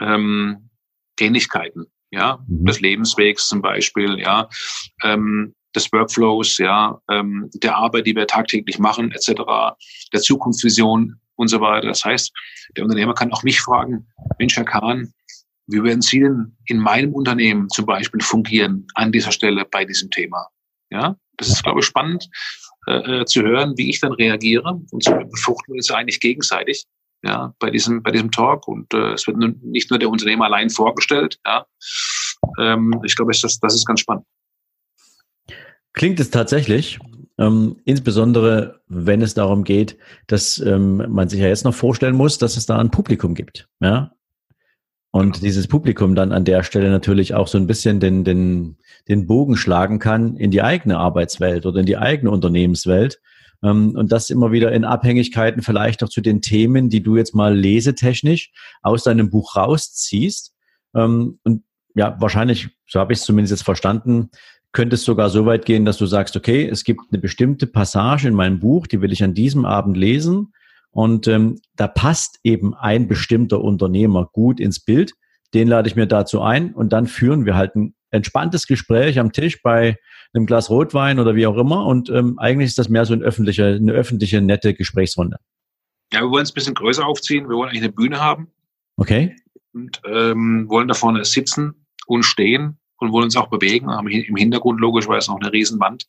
ähm, 0.00 0.70
Ähnlichkeiten, 1.18 1.86
ja, 2.10 2.38
mhm. 2.46 2.64
des 2.64 2.80
Lebenswegs 2.80 3.48
zum 3.48 3.62
Beispiel, 3.62 4.18
ja, 4.18 4.48
ähm, 5.02 5.54
des 5.76 5.92
Workflows, 5.92 6.58
ja, 6.58 7.00
ähm, 7.10 7.48
der 7.54 7.76
Arbeit, 7.76 8.06
die 8.06 8.16
wir 8.16 8.26
tagtäglich 8.26 8.78
machen, 8.78 9.12
etc., 9.12 9.42
der 10.12 10.20
Zukunftsvision 10.20 11.20
und 11.36 11.48
so 11.48 11.60
weiter. 11.60 11.86
Das 11.86 12.04
heißt, 12.04 12.32
der 12.76 12.84
Unternehmer 12.84 13.14
kann 13.14 13.32
auch 13.32 13.42
mich 13.42 13.60
fragen, 13.60 14.06
Mensch, 14.38 14.56
Herr 14.56 14.64
Kahn, 14.64 15.12
wie 15.68 15.82
werden 15.82 16.02
Sie 16.02 16.20
denn 16.20 16.56
in 16.66 16.78
meinem 16.78 17.12
Unternehmen 17.12 17.68
zum 17.68 17.86
Beispiel 17.86 18.20
fungieren 18.20 18.86
an 18.94 19.12
dieser 19.12 19.32
Stelle 19.32 19.64
bei 19.64 19.84
diesem 19.84 20.10
Thema? 20.10 20.48
Ja, 20.90 21.16
das 21.36 21.48
ist, 21.48 21.62
glaube 21.62 21.80
ich, 21.80 21.86
spannend 21.86 22.28
äh, 22.86 23.20
äh 23.20 23.24
zu 23.24 23.42
hören, 23.42 23.74
wie 23.76 23.90
ich 23.90 24.00
dann 24.00 24.12
reagiere. 24.12 24.80
Und 24.90 25.02
so 25.02 25.12
befruchten 25.12 25.74
wir 25.74 25.78
uns 25.78 25.90
eigentlich 25.90 26.20
gegenseitig 26.20 26.84
ja, 27.22 27.52
bei 27.58 27.70
diesem, 27.70 28.02
bei 28.02 28.12
diesem 28.12 28.30
Talk. 28.30 28.68
Und 28.68 28.94
äh, 28.94 29.14
es 29.14 29.26
wird 29.26 29.38
nun 29.38 29.58
nicht 29.62 29.90
nur 29.90 29.98
der 29.98 30.08
Unternehmer 30.08 30.44
allein 30.44 30.70
vorgestellt. 30.70 31.38
Ja. 31.44 31.66
Ähm, 32.60 33.00
ich 33.04 33.16
glaube, 33.16 33.32
das, 33.32 33.58
das 33.58 33.74
ist 33.74 33.86
ganz 33.86 34.00
spannend. 34.00 34.24
Klingt 35.96 36.20
es 36.20 36.30
tatsächlich. 36.30 37.00
Ähm, 37.38 37.76
insbesondere, 37.84 38.80
wenn 38.86 39.22
es 39.22 39.34
darum 39.34 39.64
geht, 39.64 39.96
dass 40.26 40.58
ähm, 40.58 41.02
man 41.08 41.28
sich 41.28 41.40
ja 41.40 41.48
jetzt 41.48 41.64
noch 41.64 41.74
vorstellen 41.74 42.14
muss, 42.14 42.38
dass 42.38 42.56
es 42.56 42.66
da 42.66 42.78
ein 42.78 42.90
Publikum 42.90 43.34
gibt. 43.34 43.68
Ja? 43.80 44.12
Und 45.10 45.32
genau. 45.32 45.44
dieses 45.44 45.66
Publikum 45.66 46.14
dann 46.14 46.32
an 46.32 46.44
der 46.44 46.62
Stelle 46.62 46.90
natürlich 46.90 47.34
auch 47.34 47.48
so 47.48 47.58
ein 47.58 47.66
bisschen 47.66 47.98
den, 47.98 48.24
den, 48.24 48.76
den 49.08 49.26
Bogen 49.26 49.56
schlagen 49.56 49.98
kann 49.98 50.36
in 50.36 50.50
die 50.50 50.62
eigene 50.62 50.98
Arbeitswelt 50.98 51.64
oder 51.64 51.80
in 51.80 51.86
die 51.86 51.96
eigene 51.96 52.30
Unternehmenswelt. 52.30 53.20
Ähm, 53.62 53.96
und 53.96 54.12
das 54.12 54.28
immer 54.28 54.52
wieder 54.52 54.72
in 54.72 54.84
Abhängigkeiten 54.84 55.62
vielleicht 55.62 56.04
auch 56.04 56.10
zu 56.10 56.20
den 56.20 56.42
Themen, 56.42 56.90
die 56.90 57.02
du 57.02 57.16
jetzt 57.16 57.34
mal 57.34 57.56
lesetechnisch 57.56 58.52
aus 58.82 59.04
deinem 59.04 59.30
Buch 59.30 59.56
rausziehst. 59.56 60.54
Ähm, 60.94 61.38
und 61.42 61.62
ja, 61.94 62.14
wahrscheinlich, 62.20 62.68
so 62.86 63.00
habe 63.00 63.14
ich 63.14 63.20
es 63.20 63.24
zumindest 63.24 63.52
jetzt 63.52 63.64
verstanden, 63.64 64.28
könnte 64.76 64.96
es 64.96 65.04
sogar 65.04 65.30
so 65.30 65.46
weit 65.46 65.64
gehen, 65.64 65.86
dass 65.86 65.96
du 65.96 66.04
sagst, 66.04 66.36
okay, 66.36 66.68
es 66.68 66.84
gibt 66.84 67.00
eine 67.10 67.18
bestimmte 67.18 67.66
Passage 67.66 68.28
in 68.28 68.34
meinem 68.34 68.60
Buch, 68.60 68.86
die 68.86 69.00
will 69.00 69.10
ich 69.10 69.24
an 69.24 69.32
diesem 69.32 69.64
Abend 69.64 69.96
lesen. 69.96 70.52
Und 70.90 71.26
ähm, 71.28 71.58
da 71.76 71.88
passt 71.88 72.40
eben 72.44 72.74
ein 72.74 73.08
bestimmter 73.08 73.62
Unternehmer 73.62 74.28
gut 74.30 74.60
ins 74.60 74.78
Bild. 74.78 75.14
Den 75.54 75.68
lade 75.68 75.88
ich 75.88 75.96
mir 75.96 76.06
dazu 76.06 76.42
ein 76.42 76.74
und 76.74 76.92
dann 76.92 77.06
führen 77.06 77.46
wir 77.46 77.56
halt 77.56 77.74
ein 77.74 77.94
entspanntes 78.10 78.66
Gespräch 78.66 79.18
am 79.18 79.32
Tisch 79.32 79.62
bei 79.62 79.96
einem 80.34 80.44
Glas 80.44 80.68
Rotwein 80.68 81.20
oder 81.20 81.34
wie 81.34 81.46
auch 81.46 81.56
immer. 81.56 81.86
Und 81.86 82.10
ähm, 82.10 82.38
eigentlich 82.38 82.68
ist 82.68 82.78
das 82.78 82.90
mehr 82.90 83.06
so 83.06 83.14
ein 83.14 83.22
öffentliche, 83.22 83.64
eine 83.64 83.92
öffentliche, 83.92 84.42
nette 84.42 84.74
Gesprächsungsrunde. 84.74 85.38
Ja, 86.12 86.20
wir 86.20 86.30
wollen 86.30 86.42
es 86.42 86.50
ein 86.50 86.54
bisschen 86.54 86.74
größer 86.74 87.06
aufziehen. 87.06 87.48
Wir 87.48 87.56
wollen 87.56 87.70
eigentlich 87.70 87.82
eine 87.82 87.92
Bühne 87.92 88.20
haben. 88.20 88.48
Okay. 88.98 89.36
Und 89.72 90.02
ähm, 90.04 90.66
wollen 90.68 90.86
da 90.86 90.92
vorne 90.92 91.24
sitzen 91.24 91.86
und 92.06 92.24
stehen 92.24 92.76
und 92.98 93.12
wollen 93.12 93.24
uns 93.24 93.36
auch 93.36 93.48
bewegen. 93.48 93.90
Haben 93.90 94.08
im 94.08 94.36
Hintergrund 94.36 94.80
logischerweise 94.80 95.30
noch 95.30 95.40
eine 95.40 95.52
Riesenwand, 95.52 96.06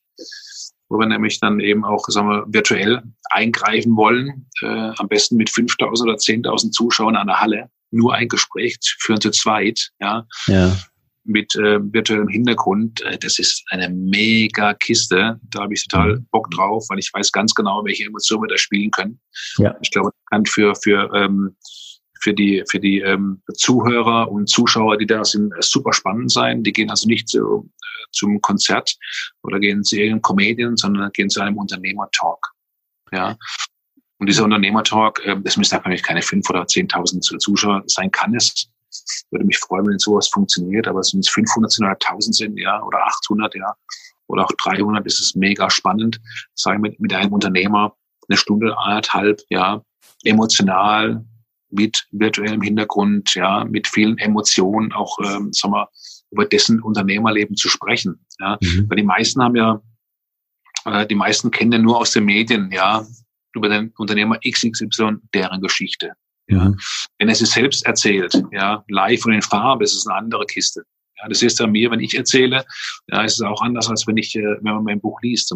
wo 0.90 0.98
wir 0.98 1.06
nämlich 1.06 1.40
dann 1.40 1.60
eben 1.60 1.84
auch 1.84 2.06
sagen 2.08 2.30
wir, 2.30 2.46
virtuell 2.48 3.04
eingreifen 3.30 3.96
wollen. 3.96 4.48
Äh, 4.62 4.92
am 4.98 5.08
besten 5.08 5.38
mit 5.38 5.50
5.000 5.50 6.04
oder 6.04 6.16
10.000 6.16 6.72
Zuschauern 6.72 7.16
an 7.16 7.28
der 7.28 7.42
Halle. 7.42 7.70
Nur 7.92 8.14
ein 8.14 8.28
Gespräch 8.28 8.78
führen 9.00 9.22
zu 9.22 9.32
zweit. 9.32 9.90
Ja. 10.00 10.26
ja. 10.48 10.76
Mit 11.24 11.56
äh, 11.56 11.80
virtuellem 11.82 12.30
Hintergrund. 12.30 13.02
Äh, 13.02 13.18
das 13.18 13.38
ist 13.40 13.64
eine 13.70 13.90
mega 13.90 14.74
Kiste. 14.74 15.40
Da 15.50 15.62
habe 15.62 15.74
ich 15.74 15.86
total 15.88 16.18
mhm. 16.18 16.28
Bock 16.32 16.50
drauf, 16.52 16.86
weil 16.90 17.00
ich 17.00 17.12
weiß 17.14 17.32
ganz 17.32 17.54
genau, 17.54 17.84
welche 17.84 18.06
Emotionen 18.06 18.44
wir 18.44 18.50
da 18.50 18.58
spielen 18.58 18.92
können. 18.92 19.20
Ja. 19.58 19.76
Ich 19.82 19.92
glaube, 19.92 20.12
das 20.12 20.26
kann 20.30 20.46
für, 20.46 20.74
für 20.76 21.12
ähm, 21.14 21.56
für 22.22 22.34
die, 22.34 22.64
für 22.70 22.80
die 22.80 23.00
ähm, 23.00 23.42
Zuhörer 23.54 24.32
und 24.32 24.50
Zuschauer, 24.50 24.98
die 24.98 25.08
da 25.08 25.24
sind, 25.24 25.54
super 25.60 25.94
spannend 25.94 26.32
sein. 26.32 26.64
Die 26.64 26.74
gehen 26.74 26.90
also 26.90 27.08
nicht 27.08 27.28
zu, 27.30 27.40
äh, 27.40 28.06
zum 28.12 28.42
Konzert 28.42 28.96
oder 29.44 29.60
gehen 29.60 29.84
zu 29.84 29.96
irgendeinem 29.96 30.22
Comedian, 30.22 30.78
sondern 30.78 31.12
gehen 31.12 31.30
zu 31.30 31.42
einem 31.42 31.58
Unternehmer-Talk. 31.58 32.40
Ja. 33.12 33.38
Und 34.20 34.28
dieser 34.28 34.44
Unternehmertalk, 34.44 35.24
äh, 35.26 35.36
das 35.42 35.58
müssen 35.58 35.76
natürlich 35.76 36.04
keine 36.04 36.22
fünf 36.22 36.50
oder 36.50 36.66
zehntausend 36.68 37.24
Zuschauer 37.24 37.84
sein, 37.88 38.12
kann 38.12 38.36
es. 38.36 38.70
Würde 39.32 39.46
mich 39.46 39.58
freuen, 39.58 39.86
wenn 39.88 40.00
sowas 40.00 40.28
funktioniert, 40.30 40.88
aber 40.88 41.02
es 41.02 41.12
500 41.12 41.72
sind 41.72 41.86
oder 41.86 41.98
1000 42.00 42.36
sind, 42.36 42.58
ja, 42.58 42.82
oder 42.84 43.06
800, 43.06 43.54
ja, 43.56 43.76
oder 44.28 44.46
auch 44.46 44.52
300, 44.64 45.06
ist 45.06 45.20
es 45.20 45.36
mega 45.36 45.70
spannend, 45.70 46.20
sagen 46.56 46.82
mit, 46.82 47.00
mit 47.00 47.14
einem 47.14 47.34
Unternehmer 47.34 47.96
eine 48.28 48.38
Stunde, 48.38 48.78
anderthalb, 48.78 49.42
ja, 49.50 49.82
emotional, 50.24 51.26
mit 51.70 52.08
virtuellem 52.12 52.62
Hintergrund, 52.62 53.34
ja, 53.36 53.66
mit 53.66 53.88
vielen 53.88 54.18
Emotionen 54.18 54.94
auch, 54.94 55.18
ähm, 55.20 55.52
sagen 55.52 55.74
wir, 55.74 55.90
über 56.32 56.46
dessen 56.46 56.82
Unternehmerleben 56.82 57.56
zu 57.56 57.70
sprechen. 57.70 58.26
Ja. 58.40 58.58
Mhm. 58.62 58.90
Weil 58.90 58.98
die 58.98 59.04
meisten 59.04 59.42
haben 59.42 59.56
ja, 59.56 59.82
äh, 60.86 61.06
die 61.08 61.16
meisten 61.16 61.52
kennen 61.52 61.72
ja 61.72 61.80
nur 61.80 61.98
aus 61.98 62.12
den 62.12 62.26
Medien, 62.26 62.72
ja, 62.72 63.06
über 63.54 63.70
den 63.70 63.94
Unternehmer 63.98 64.40
XXY, 64.48 65.18
deren 65.34 65.62
Geschichte. 65.62 66.14
Ja. 66.48 66.70
Mhm. 66.70 66.80
Wenn 67.18 67.30
er 67.30 67.36
sich 67.36 67.50
selbst 67.50 67.86
erzählt, 67.86 68.42
ja, 68.52 68.84
live 68.88 69.26
und 69.26 69.34
in 69.34 69.42
Farbe, 69.42 69.84
ist 69.84 69.96
es 69.96 70.08
eine 70.08 70.18
andere 70.18 70.46
Kiste. 70.46 70.84
Ja, 71.20 71.28
das 71.28 71.42
ist 71.42 71.60
ja 71.60 71.68
mir, 71.68 71.90
wenn 71.92 72.00
ich 72.00 72.16
erzähle, 72.16 72.64
ja, 73.08 73.24
ist 73.24 73.34
es 73.34 73.42
auch 73.42 73.62
anders, 73.62 73.90
als 73.90 74.06
wenn 74.08 74.18
ich, 74.18 74.36
äh, 74.36 74.56
wenn 74.62 74.76
man 74.76 74.84
mein 74.84 75.02
Buch 75.02 75.20
liest. 75.22 75.56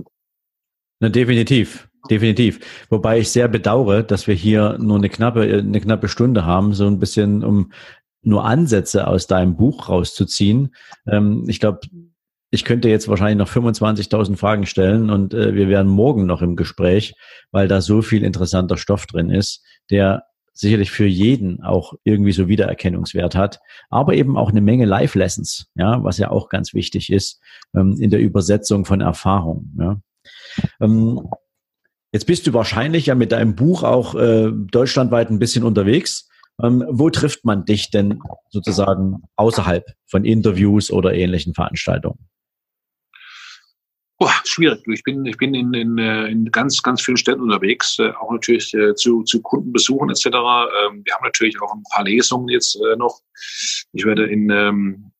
Na, 1.00 1.10
definitiv. 1.10 1.88
Definitiv. 2.10 2.60
Wobei 2.90 3.20
ich 3.20 3.30
sehr 3.30 3.48
bedauere, 3.48 4.04
dass 4.04 4.28
wir 4.28 4.36
hier 4.36 4.78
nur 4.80 4.98
eine 4.98 5.10
knappe, 5.10 5.42
eine 5.42 5.80
knappe 5.80 6.08
Stunde 6.08 6.46
haben, 6.46 6.74
so 6.74 6.88
ein 6.88 7.00
bisschen, 7.00 7.44
um 7.44 7.72
nur 8.24 8.46
Ansätze 8.46 9.08
aus 9.08 9.28
deinem 9.28 9.56
Buch 9.56 9.90
rauszuziehen. 9.90 10.76
Ähm, 11.08 11.46
ich 11.48 11.60
glaube, 11.60 11.82
ich 12.52 12.66
könnte 12.66 12.90
jetzt 12.90 13.08
wahrscheinlich 13.08 13.38
noch 13.38 13.50
25.000 13.50 14.36
Fragen 14.36 14.66
stellen 14.66 15.10
und 15.10 15.34
äh, 15.34 15.56
wir 15.56 15.70
wären 15.70 15.88
morgen 15.88 16.26
noch 16.26 16.42
im 16.42 16.56
Gespräch, 16.56 17.16
weil 17.52 17.68
da 17.68 17.82
so 17.82 18.02
viel 18.02 18.24
interessanter 18.24 18.78
Stoff 18.78 19.06
drin 19.08 19.30
ist, 19.30 19.64
der 19.90 20.26
sicherlich 20.54 20.92
für 20.92 21.06
jeden 21.06 21.64
auch 21.64 21.94
irgendwie 22.04 22.34
so 22.34 22.50
Wiedererkennungswert 22.50 23.36
hat, 23.36 23.60
aber 23.90 24.16
eben 24.16 24.38
auch 24.38 24.50
eine 24.50 24.62
Menge 24.62 24.86
Live-Lessons, 24.86 25.68
ja, 25.76 26.04
was 26.04 26.18
ja 26.18 26.30
auch 26.30 26.50
ganz 26.50 26.74
wichtig 26.74 27.12
ist 27.12 27.40
ähm, 27.74 27.96
in 28.00 28.10
der 28.10 28.20
Übersetzung 28.20 28.84
von 28.86 29.02
Erfahrung. 29.02 29.72
Ja. 29.80 30.02
Ähm, 32.12 32.18
jetzt 32.18 32.26
bist 32.26 32.48
du 32.48 32.54
wahrscheinlich 32.54 33.08
ja 33.08 33.16
mit 33.16 33.32
deinem 33.32 33.56
Buch 33.56 33.84
auch 33.84 34.16
äh, 34.16 34.52
deutschlandweit 34.52 35.30
ein 35.30 35.40
bisschen 35.40 35.64
unterwegs. 35.64 36.30
Ähm, 36.62 36.84
wo 36.90 37.10
trifft 37.10 37.46
man 37.46 37.66
dich 37.66 37.90
denn 37.90 38.20
sozusagen 38.50 39.24
außerhalb 39.36 39.86
von 40.08 40.26
Interviews 40.26 40.92
oder 40.92 41.14
ähnlichen 41.14 41.54
Veranstaltungen? 41.54 42.28
Boah, 44.20 44.34
schwierig. 44.44 44.84
Ich 44.86 45.04
bin, 45.04 45.26
ich 45.26 45.38
bin 45.38 45.56
in, 45.56 45.74
in, 45.74 45.98
äh, 45.98 46.28
in 46.28 46.46
ganz, 46.52 46.84
ganz 46.84 47.02
vielen 47.02 47.18
Städten 47.18 47.42
unterwegs, 47.42 47.98
äh, 47.98 48.12
auch 48.12 48.32
natürlich 48.32 48.72
äh, 48.76 48.94
zu, 48.94 49.24
zu 49.24 49.42
Kundenbesuchen 49.42 50.12
etc. 50.12 50.26
Ähm, 50.28 51.02
wir 51.04 51.16
haben 51.16 51.24
natürlich 51.24 51.60
auch 51.60 51.74
ein 51.74 51.82
paar 51.92 52.04
Lesungen 52.04 52.50
jetzt 52.50 52.80
noch. 52.98 53.22
Ich 53.94 54.06
werde 54.06 54.28
in, 54.28 54.52
ähm, 54.52 55.12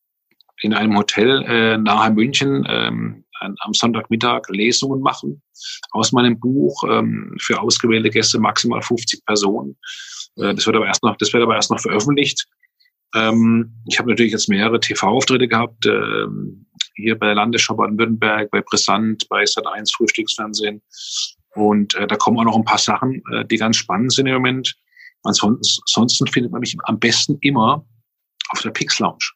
in 0.62 0.76
einem 0.76 0.96
Hotel 0.96 1.80
nahe 1.80 2.12
München 2.12 2.64
ähm, 3.42 3.56
am 3.60 3.74
Sonntagmittag 3.74 4.48
Lesungen 4.50 5.02
machen 5.02 5.42
aus 5.92 6.12
meinem 6.12 6.40
Buch 6.40 6.84
ähm, 6.90 7.36
für 7.40 7.62
ausgewählte 7.62 8.10
Gäste 8.10 8.40
maximal 8.40 8.82
50 8.82 9.26
Personen. 9.26 9.78
Äh, 10.38 10.54
das 10.56 10.66
wird 10.66 10.76
aber 10.76 10.88
erst 10.88 11.04
noch, 11.04 11.18
das 11.18 11.34
wird 11.34 11.44
aber 11.44 11.56
erst 11.56 11.72
noch 11.72 11.80
veröffentlicht. 11.80 12.46
Ähm, 13.14 13.74
ich 13.88 14.00
habe 14.00 14.10
natürlich 14.10 14.32
jetzt 14.32 14.50
mehrere 14.50 14.80
TV-Auftritte 14.80 15.48
gehabt, 15.48 15.86
ähm, 15.86 16.66
hier 16.96 17.18
bei 17.18 17.28
der 17.28 17.36
Landesschau 17.36 17.76
Baden-Württemberg, 17.76 18.52
bei 18.52 18.62
Brisant, 18.62 19.28
bei 19.30 19.44
Sat1 19.44 19.96
Frühstücksfernsehen. 19.96 20.82
Und 21.56 21.96
äh, 21.96 22.08
da 22.08 22.16
kommen 22.16 22.40
auch 22.40 22.46
noch 22.46 22.56
ein 22.56 22.66
paar 22.66 22.78
Sachen, 22.78 23.22
äh, 23.34 23.46
die 23.46 23.58
ganz 23.58 23.78
spannend 23.78 24.14
sind 24.14 24.28
im 24.28 24.34
Moment. 24.34 24.76
Ansonsten, 25.24 25.82
ansonsten 25.84 26.28
findet 26.28 26.52
man 26.52 26.62
mich 26.62 26.76
am 26.84 27.00
besten 27.00 27.38
immer 27.42 27.86
auf 28.50 28.62
der 28.62 28.72
Pix 28.72 29.00
Lounge. 29.00 29.32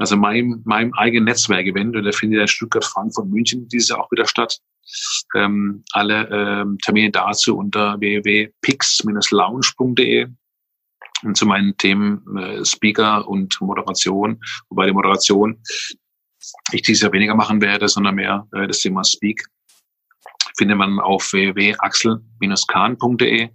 Also 0.00 0.16
meinem, 0.16 0.62
meinem 0.64 0.92
eigenen 0.94 1.26
Netzwerk-Event, 1.26 1.94
und 1.94 2.02
der 2.04 2.14
findet 2.14 2.40
in 2.40 2.48
Stuttgart, 2.48 2.86
Frankfurt, 2.86 3.28
München 3.28 3.68
dieses 3.68 3.90
Jahr 3.90 4.00
auch 4.00 4.10
wieder 4.10 4.26
statt. 4.26 4.58
Ähm, 5.36 5.84
alle 5.92 6.26
ähm, 6.30 6.78
Termine 6.78 7.10
dazu 7.10 7.58
unter 7.58 8.00
www.pix-lounge.de 8.00 10.26
und 11.22 11.36
zu 11.36 11.44
meinen 11.44 11.76
Themen 11.76 12.24
äh, 12.34 12.64
Speaker 12.64 13.28
und 13.28 13.60
Moderation, 13.60 14.40
wobei 14.70 14.86
die 14.86 14.94
Moderation 14.94 15.62
ich 16.72 16.80
dieses 16.80 17.02
Jahr 17.02 17.12
weniger 17.12 17.34
machen 17.34 17.60
werde, 17.60 17.86
sondern 17.86 18.14
mehr 18.14 18.48
äh, 18.54 18.66
das 18.66 18.80
Thema 18.80 19.04
Speak 19.04 19.44
findet 20.56 20.78
man 20.78 20.98
auf 20.98 21.34
www.axel-kahn.de 21.34 23.50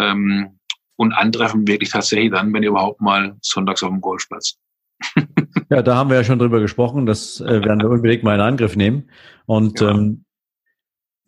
ähm, 0.00 0.58
und 0.96 1.12
antreffen 1.12 1.68
wirklich 1.68 1.90
tatsächlich 1.90 2.30
dann, 2.30 2.54
wenn 2.54 2.62
überhaupt 2.62 3.02
mal 3.02 3.36
sonntags 3.42 3.82
auf 3.82 3.90
dem 3.90 4.00
Golfplatz. 4.00 4.58
ja, 5.70 5.82
da 5.82 5.96
haben 5.96 6.10
wir 6.10 6.16
ja 6.16 6.24
schon 6.24 6.38
drüber 6.38 6.60
gesprochen. 6.60 7.06
Das 7.06 7.40
äh, 7.40 7.64
werden 7.64 7.80
wir 7.80 7.90
unbedingt 7.90 8.22
mal 8.22 8.34
in 8.34 8.40
Angriff 8.40 8.76
nehmen. 8.76 9.10
Und 9.46 9.80
ja. 9.80 9.90
ähm, 9.90 10.24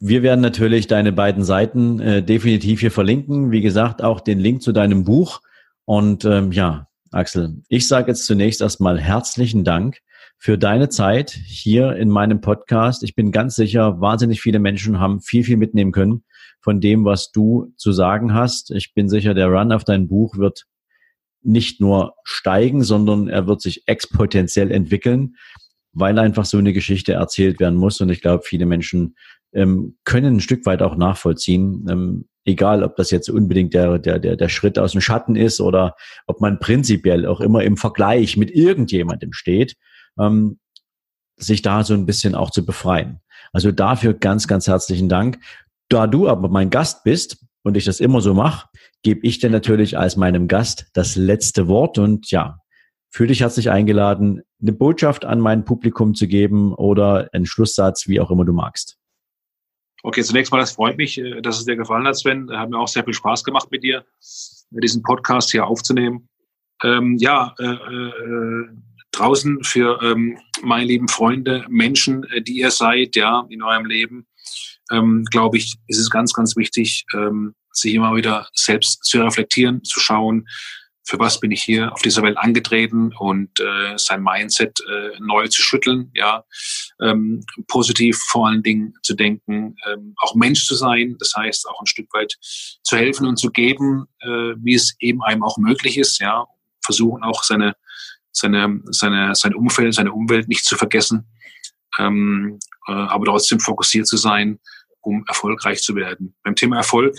wir 0.01 0.23
werden 0.23 0.41
natürlich 0.41 0.87
deine 0.87 1.13
beiden 1.13 1.45
Seiten 1.45 2.01
äh, 2.01 2.23
definitiv 2.23 2.81
hier 2.81 2.91
verlinken. 2.91 3.51
Wie 3.51 3.61
gesagt, 3.61 4.03
auch 4.03 4.21
den 4.21 4.39
Link 4.39 4.63
zu 4.63 4.73
deinem 4.73 5.05
Buch. 5.05 5.41
Und 5.85 6.25
ähm, 6.25 6.53
ja, 6.53 6.87
Axel, 7.11 7.63
ich 7.69 7.89
sage 7.89 8.09
jetzt 8.09 8.27
zunächst 8.27 8.61
erstmal 8.61 9.01
herzlichen 9.01 9.65
Dank 9.65 9.99
für 10.37 10.57
deine 10.57 10.89
Zeit 10.89 11.31
hier 11.31 11.97
in 11.97 12.11
meinem 12.11 12.41
Podcast. 12.41 13.03
Ich 13.03 13.15
bin 13.15 13.33
ganz 13.33 13.57
sicher, 13.57 14.01
wahnsinnig 14.01 14.41
viele 14.41 14.61
Menschen 14.61 15.01
haben 15.01 15.21
viel, 15.21 15.43
viel 15.43 15.57
mitnehmen 15.57 15.91
können 15.91 16.23
von 16.61 16.81
dem, 16.81 17.05
was 17.05 17.33
du 17.33 17.73
zu 17.77 17.93
sagen 17.93 18.35
hast. 18.35 18.71
Ich 18.71 18.95
bin 18.95 19.09
sicher, 19.09 19.35
der 19.35 19.49
Run 19.49 19.73
auf 19.73 19.85
dein 19.85 20.07
Buch 20.07 20.37
wird 20.37 20.67
nicht 21.43 21.81
nur 21.81 22.15
steigen, 22.25 22.83
sondern 22.83 23.29
er 23.29 23.47
wird 23.47 23.61
sich 23.61 23.87
exponentiell 23.87 24.71
entwickeln, 24.71 25.37
weil 25.93 26.19
einfach 26.19 26.45
so 26.45 26.59
eine 26.59 26.73
Geschichte 26.73 27.13
erzählt 27.13 27.61
werden 27.61 27.79
muss. 27.79 28.01
Und 28.01 28.11
ich 28.11 28.21
glaube, 28.21 28.43
viele 28.45 28.67
Menschen 28.67 29.17
ähm, 29.53 29.97
können 30.05 30.37
ein 30.37 30.41
Stück 30.41 30.67
weit 30.67 30.83
auch 30.83 30.97
nachvollziehen, 30.97 31.87
ähm, 31.89 32.29
egal 32.45 32.83
ob 32.83 32.97
das 32.97 33.11
jetzt 33.11 33.29
unbedingt 33.29 33.75
der, 33.75 33.99
der, 33.99 34.19
der, 34.19 34.37
der 34.37 34.49
Schritt 34.49 34.79
aus 34.79 34.93
dem 34.93 35.01
Schatten 35.01 35.37
ist 35.37 35.61
oder 35.61 35.95
ob 36.27 36.41
man 36.41 36.59
prinzipiell 36.59 37.27
auch 37.27 37.41
immer 37.41 37.63
im 37.63 37.77
Vergleich 37.77 38.37
mit 38.37 38.51
irgendjemandem 38.51 39.33
steht 39.33 39.77
ähm, 40.19 40.59
sich 41.37 41.63
da 41.63 41.85
so 41.85 41.95
ein 41.95 42.07
bisschen 42.07 42.35
auch 42.35 42.51
zu 42.51 42.65
befreien. 42.65 43.21
Also 43.53 43.71
dafür 43.71 44.15
ganz, 44.15 44.49
ganz 44.49 44.67
herzlichen 44.67 45.09
Dank. 45.09 45.39
Da 45.89 46.07
du 46.07 46.29
aber 46.29 46.49
mein 46.49 46.71
Gast 46.71 47.05
bist 47.05 47.47
und 47.63 47.77
ich 47.77 47.85
das 47.85 48.01
immer 48.01 48.21
so 48.21 48.35
mache, 48.35 48.69
gebe 49.03 49.27
ich 49.27 49.39
dir 49.39 49.51
natürlich 49.51 49.99
als 49.99 50.17
meinem 50.17 50.49
Gast 50.49 50.87
das 50.95 51.17
letzte 51.17 51.69
Wort 51.69 51.99
und 51.99 52.31
ja, 52.31 52.59
fühle 53.11 53.29
dich 53.29 53.41
herzlich 53.41 53.71
eingeladen, 53.71 54.43
eine 54.61 54.73
Botschaft 54.73 55.25
an 55.25 55.41
mein 55.41 55.65
Publikum 55.65 56.15
zu 56.15 56.27
geben 56.27 56.75
oder 56.75 57.29
einen 57.33 57.47
Schlusssatz, 57.47 58.09
wie 58.09 58.21
auch 58.21 58.31
immer 58.31 58.45
du 58.45 58.53
magst. 58.53 58.99
Okay, 60.03 60.23
zunächst 60.23 60.53
mal, 60.53 60.59
das 60.59 60.73
freut 60.73 60.97
mich, 60.97 61.19
äh, 61.19 61.41
dass 61.41 61.59
es 61.59 61.65
dir 61.65 61.77
gefallen 61.77 62.07
hat, 62.07 62.17
Sven. 62.17 62.51
Hat 62.51 62.71
mir 62.71 62.79
auch 62.79 62.89
sehr 62.89 63.05
viel 63.05 63.15
Spaß 63.15 63.43
gemacht 63.43 63.71
mit 63.71 63.83
dir, 63.83 64.05
diesen 64.71 65.03
Podcast 65.03 65.51
hier 65.51 65.67
aufzunehmen. 65.67 66.29
Ähm, 66.85 67.17
ja, 67.19 67.55
äh, 67.59 67.65
äh, 67.65 68.69
draußen 69.11 69.65
für 69.65 70.01
ähm, 70.03 70.39
meine 70.63 70.85
lieben 70.85 71.09
Freunde, 71.09 71.65
Menschen, 71.69 72.25
äh, 72.25 72.41
die 72.41 72.59
ihr 72.59 72.71
seid, 72.71 73.17
ja, 73.17 73.45
in 73.49 73.63
eurem 73.63 73.87
Leben, 73.87 74.27
ähm, 74.91 75.25
glaube 75.31 75.59
ich, 75.59 75.77
ist 75.87 75.99
es 75.99 76.11
ganz, 76.11 76.33
ganz 76.33 76.57
wichtig, 76.57 77.05
ähm, 77.15 77.55
sich 77.73 77.95
immer 77.95 78.15
wieder 78.17 78.49
selbst 78.55 79.05
zu 79.05 79.21
reflektieren, 79.23 79.85
zu 79.85 80.01
schauen, 80.01 80.47
für 81.05 81.19
was 81.19 81.41
bin 81.41 81.51
ich 81.51 81.63
hier 81.63 81.91
auf 81.93 82.03
dieser 82.03 82.23
Welt 82.23 82.37
angetreten 82.37 83.13
und 83.19 83.61
äh, 83.61 83.97
sein 83.97 84.23
Mindset 84.23 84.79
äh, 84.81 85.19
neu 85.21 85.49
zu 85.49 85.63
schütteln, 85.63 86.11
ja, 86.15 86.45
ähm, 87.01 87.43
positiv 87.67 88.19
vor 88.19 88.49
allen 88.49 88.63
Dingen 88.63 88.93
zu 89.03 89.15
denken, 89.15 89.77
ähm, 89.87 90.15
auch 90.19 90.35
Mensch 90.35 90.67
zu 90.67 90.75
sein, 90.75 91.17
das 91.19 91.33
heißt 91.35 91.67
auch 91.69 91.81
ein 91.81 91.87
Stück 91.87 92.13
weit 92.13 92.35
zu 92.83 92.97
helfen 92.97 93.27
und 93.27 93.39
zu 93.39 93.51
geben, 93.51 94.05
äh, 94.21 94.55
wie 94.59 94.75
es 94.75 94.97
eben 94.99 95.23
einem 95.23 95.43
auch 95.43 95.57
möglich 95.57 95.97
ist, 95.97 96.21
ja, 96.21 96.47
versuchen 96.83 97.23
auch 97.23 97.43
seine 97.43 97.75
seine, 98.39 98.81
seine, 98.91 99.35
sein 99.35 99.55
Umfeld, 99.55 99.95
seine 99.95 100.13
Umwelt 100.13 100.49
nicht 100.49 100.65
zu 100.65 100.77
vergessen, 100.77 101.27
ähm, 101.99 102.59
äh, 102.87 102.93
aber 102.93 103.27
trotzdem 103.27 103.61
fokussiert 103.61 104.07
zu 104.07 104.17
sein, 104.17 104.59
um 105.09 105.25
erfolgreich 105.27 105.83
zu 105.83 105.97
werden. 105.97 106.35
Beim 106.43 106.55
Thema 106.55 106.77
Erfolg 106.77 107.17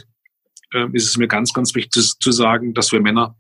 äh, 0.74 0.88
ist 0.94 1.08
es 1.08 1.18
mir 1.18 1.28
ganz, 1.28 1.54
ganz 1.54 1.74
wichtig 1.76 1.92
zu, 1.92 2.20
zu 2.20 2.32
sagen, 2.32 2.74
dass 2.74 2.92
wir 2.92 3.02
Männer 3.02 3.36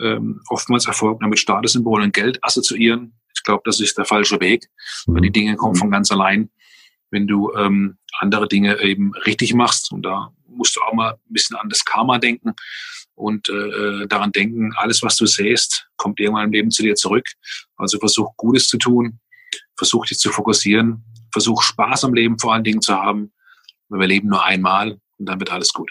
ähm, 0.00 0.40
oftmals 0.48 0.86
Erfolg 0.86 1.20
mit 1.22 1.38
Statussymbol 1.38 2.02
und 2.02 2.12
Geld 2.12 2.38
assoziieren. 2.42 3.18
Ich 3.34 3.42
glaube, 3.42 3.62
das 3.64 3.80
ist 3.80 3.96
der 3.98 4.04
falsche 4.04 4.40
Weg, 4.40 4.68
weil 5.06 5.22
die 5.22 5.32
Dinge 5.32 5.56
kommen 5.56 5.74
von 5.74 5.90
ganz 5.90 6.10
allein, 6.12 6.50
wenn 7.10 7.26
du 7.26 7.52
ähm, 7.54 7.98
andere 8.20 8.46
Dinge 8.46 8.80
eben 8.82 9.12
richtig 9.26 9.54
machst. 9.54 9.90
Und 9.92 10.02
da 10.02 10.32
musst 10.46 10.76
du 10.76 10.80
auch 10.82 10.92
mal 10.92 11.12
ein 11.12 11.32
bisschen 11.32 11.56
an 11.56 11.68
das 11.68 11.84
Karma 11.84 12.18
denken 12.18 12.52
und 13.14 13.48
äh, 13.48 14.06
daran 14.06 14.32
denken, 14.32 14.72
alles, 14.76 15.02
was 15.02 15.16
du 15.16 15.26
sähst, 15.26 15.88
kommt 15.96 16.20
irgendwann 16.20 16.46
im 16.46 16.52
Leben 16.52 16.70
zu 16.70 16.82
dir 16.82 16.94
zurück. 16.94 17.26
Also 17.76 17.98
versuch 17.98 18.36
Gutes 18.36 18.68
zu 18.68 18.78
tun, 18.78 19.18
versuch 19.76 20.06
dich 20.06 20.18
zu 20.18 20.30
fokussieren, 20.30 21.04
versuch 21.32 21.62
Spaß 21.62 22.04
am 22.04 22.14
Leben 22.14 22.38
vor 22.38 22.52
allen 22.52 22.64
Dingen 22.64 22.82
zu 22.82 22.94
haben, 22.94 23.32
wir 24.00 24.06
leben 24.06 24.28
nur 24.28 24.44
einmal 24.44 24.98
und 25.18 25.28
dann 25.28 25.38
wird 25.40 25.52
alles 25.52 25.72
gut. 25.72 25.90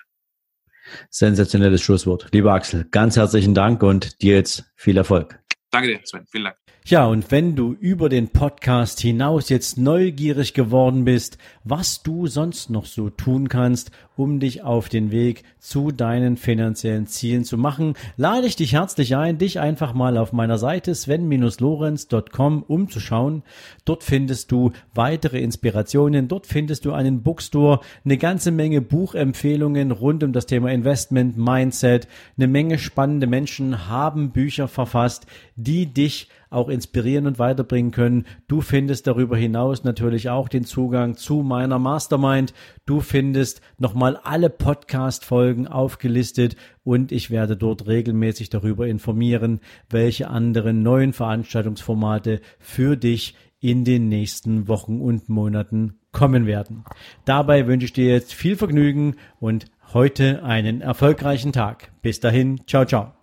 Sensationelles 1.10 1.82
Schlusswort. 1.82 2.28
Lieber 2.32 2.54
Axel, 2.54 2.86
ganz 2.92 3.16
herzlichen 3.16 3.54
Dank 3.54 3.84
und 3.84 4.22
dir 4.22 4.36
jetzt 4.36 4.66
viel 4.76 4.98
Erfolg. 4.98 5.40
Danke 5.70 5.88
dir, 5.88 6.00
Sven. 6.04 6.26
Vielen 6.30 6.46
Dank. 6.46 6.58
Ja, 6.86 7.06
und 7.06 7.30
wenn 7.30 7.56
du 7.56 7.74
über 7.74 8.10
den 8.10 8.30
Podcast 8.30 9.00
hinaus 9.00 9.50
jetzt 9.50 9.78
neugierig 9.78 10.54
geworden 10.54 11.06
bist, 11.06 11.38
was 11.64 12.02
du 12.02 12.26
sonst 12.26 12.72
noch 12.72 12.86
so 12.86 13.12
tun 13.12 13.50
kannst, 13.50 13.92
um 14.22 14.40
dich 14.40 14.62
auf 14.62 14.88
den 14.88 15.10
Weg 15.10 15.44
zu 15.58 15.92
deinen 15.92 16.38
finanziellen 16.38 17.08
Zielen 17.08 17.44
zu 17.44 17.58
machen, 17.58 17.96
lade 18.18 18.46
ich 18.46 18.56
dich 18.56 18.74
herzlich 18.74 19.16
ein, 19.16 19.40
dich 19.40 19.60
einfach 19.60 19.96
mal 19.96 20.16
auf 20.18 20.32
meiner 20.32 20.60
Seite 20.60 20.94
sven-lorenz.com 20.94 22.62
umzuschauen. 22.62 23.42
Dort 23.84 24.04
findest 24.04 24.52
du 24.52 24.74
weitere 24.94 25.40
Inspirationen, 25.40 26.28
dort 26.28 26.46
findest 26.46 26.86
du 26.86 26.92
einen 26.92 27.24
Bookstore, 27.24 27.80
eine 28.06 28.18
ganze 28.18 28.52
Menge 28.52 28.82
Buchempfehlungen 28.82 29.90
rund 29.90 30.24
um 30.24 30.34
das 30.34 30.46
Thema 30.46 30.72
Investment, 30.72 31.36
Mindset, 31.36 32.08
eine 32.38 32.48
Menge 32.48 32.78
spannende 32.78 33.26
Menschen 33.26 33.88
haben 33.88 34.30
Bücher 34.30 34.68
verfasst, 34.68 35.26
die 35.56 35.88
dich 35.88 36.28
auch 36.52 36.68
inspirieren 36.68 37.26
und 37.28 37.40
weiterbringen 37.40 37.92
können. 37.92 38.26
Du 38.48 38.62
findest 38.62 39.08
darüber 39.08 39.38
hinaus 39.38 39.84
natürlich 39.84 40.30
auch 40.30 40.50
den 40.50 40.66
Zugang 40.66 41.16
zu 41.16 41.42
meiner 41.42 41.80
Mastermind. 41.80 42.54
Du 42.86 43.00
findest 43.00 43.62
nochmal 43.78 44.11
alle 44.16 44.50
Podcast-Folgen 44.50 45.68
aufgelistet 45.68 46.56
und 46.84 47.12
ich 47.12 47.30
werde 47.32 47.58
dort 47.58 47.88
regelmäßig 47.88 48.50
darüber 48.50 48.88
informieren, 48.88 49.60
welche 49.90 50.30
anderen 50.30 50.84
neuen 50.84 51.14
Veranstaltungsformate 51.14 52.42
für 52.60 52.96
dich 52.96 53.36
in 53.60 53.86
den 53.86 54.10
nächsten 54.10 54.68
Wochen 54.68 55.00
und 55.00 55.30
Monaten 55.30 56.00
kommen 56.12 56.46
werden. 56.46 56.84
Dabei 57.26 57.68
wünsche 57.68 57.86
ich 57.86 57.94
dir 57.94 58.12
jetzt 58.12 58.34
viel 58.34 58.56
Vergnügen 58.56 59.16
und 59.40 59.66
heute 59.94 60.44
einen 60.44 60.82
erfolgreichen 60.82 61.54
Tag. 61.54 61.92
Bis 62.02 62.20
dahin, 62.20 62.62
ciao, 62.68 62.86
ciao. 62.86 63.14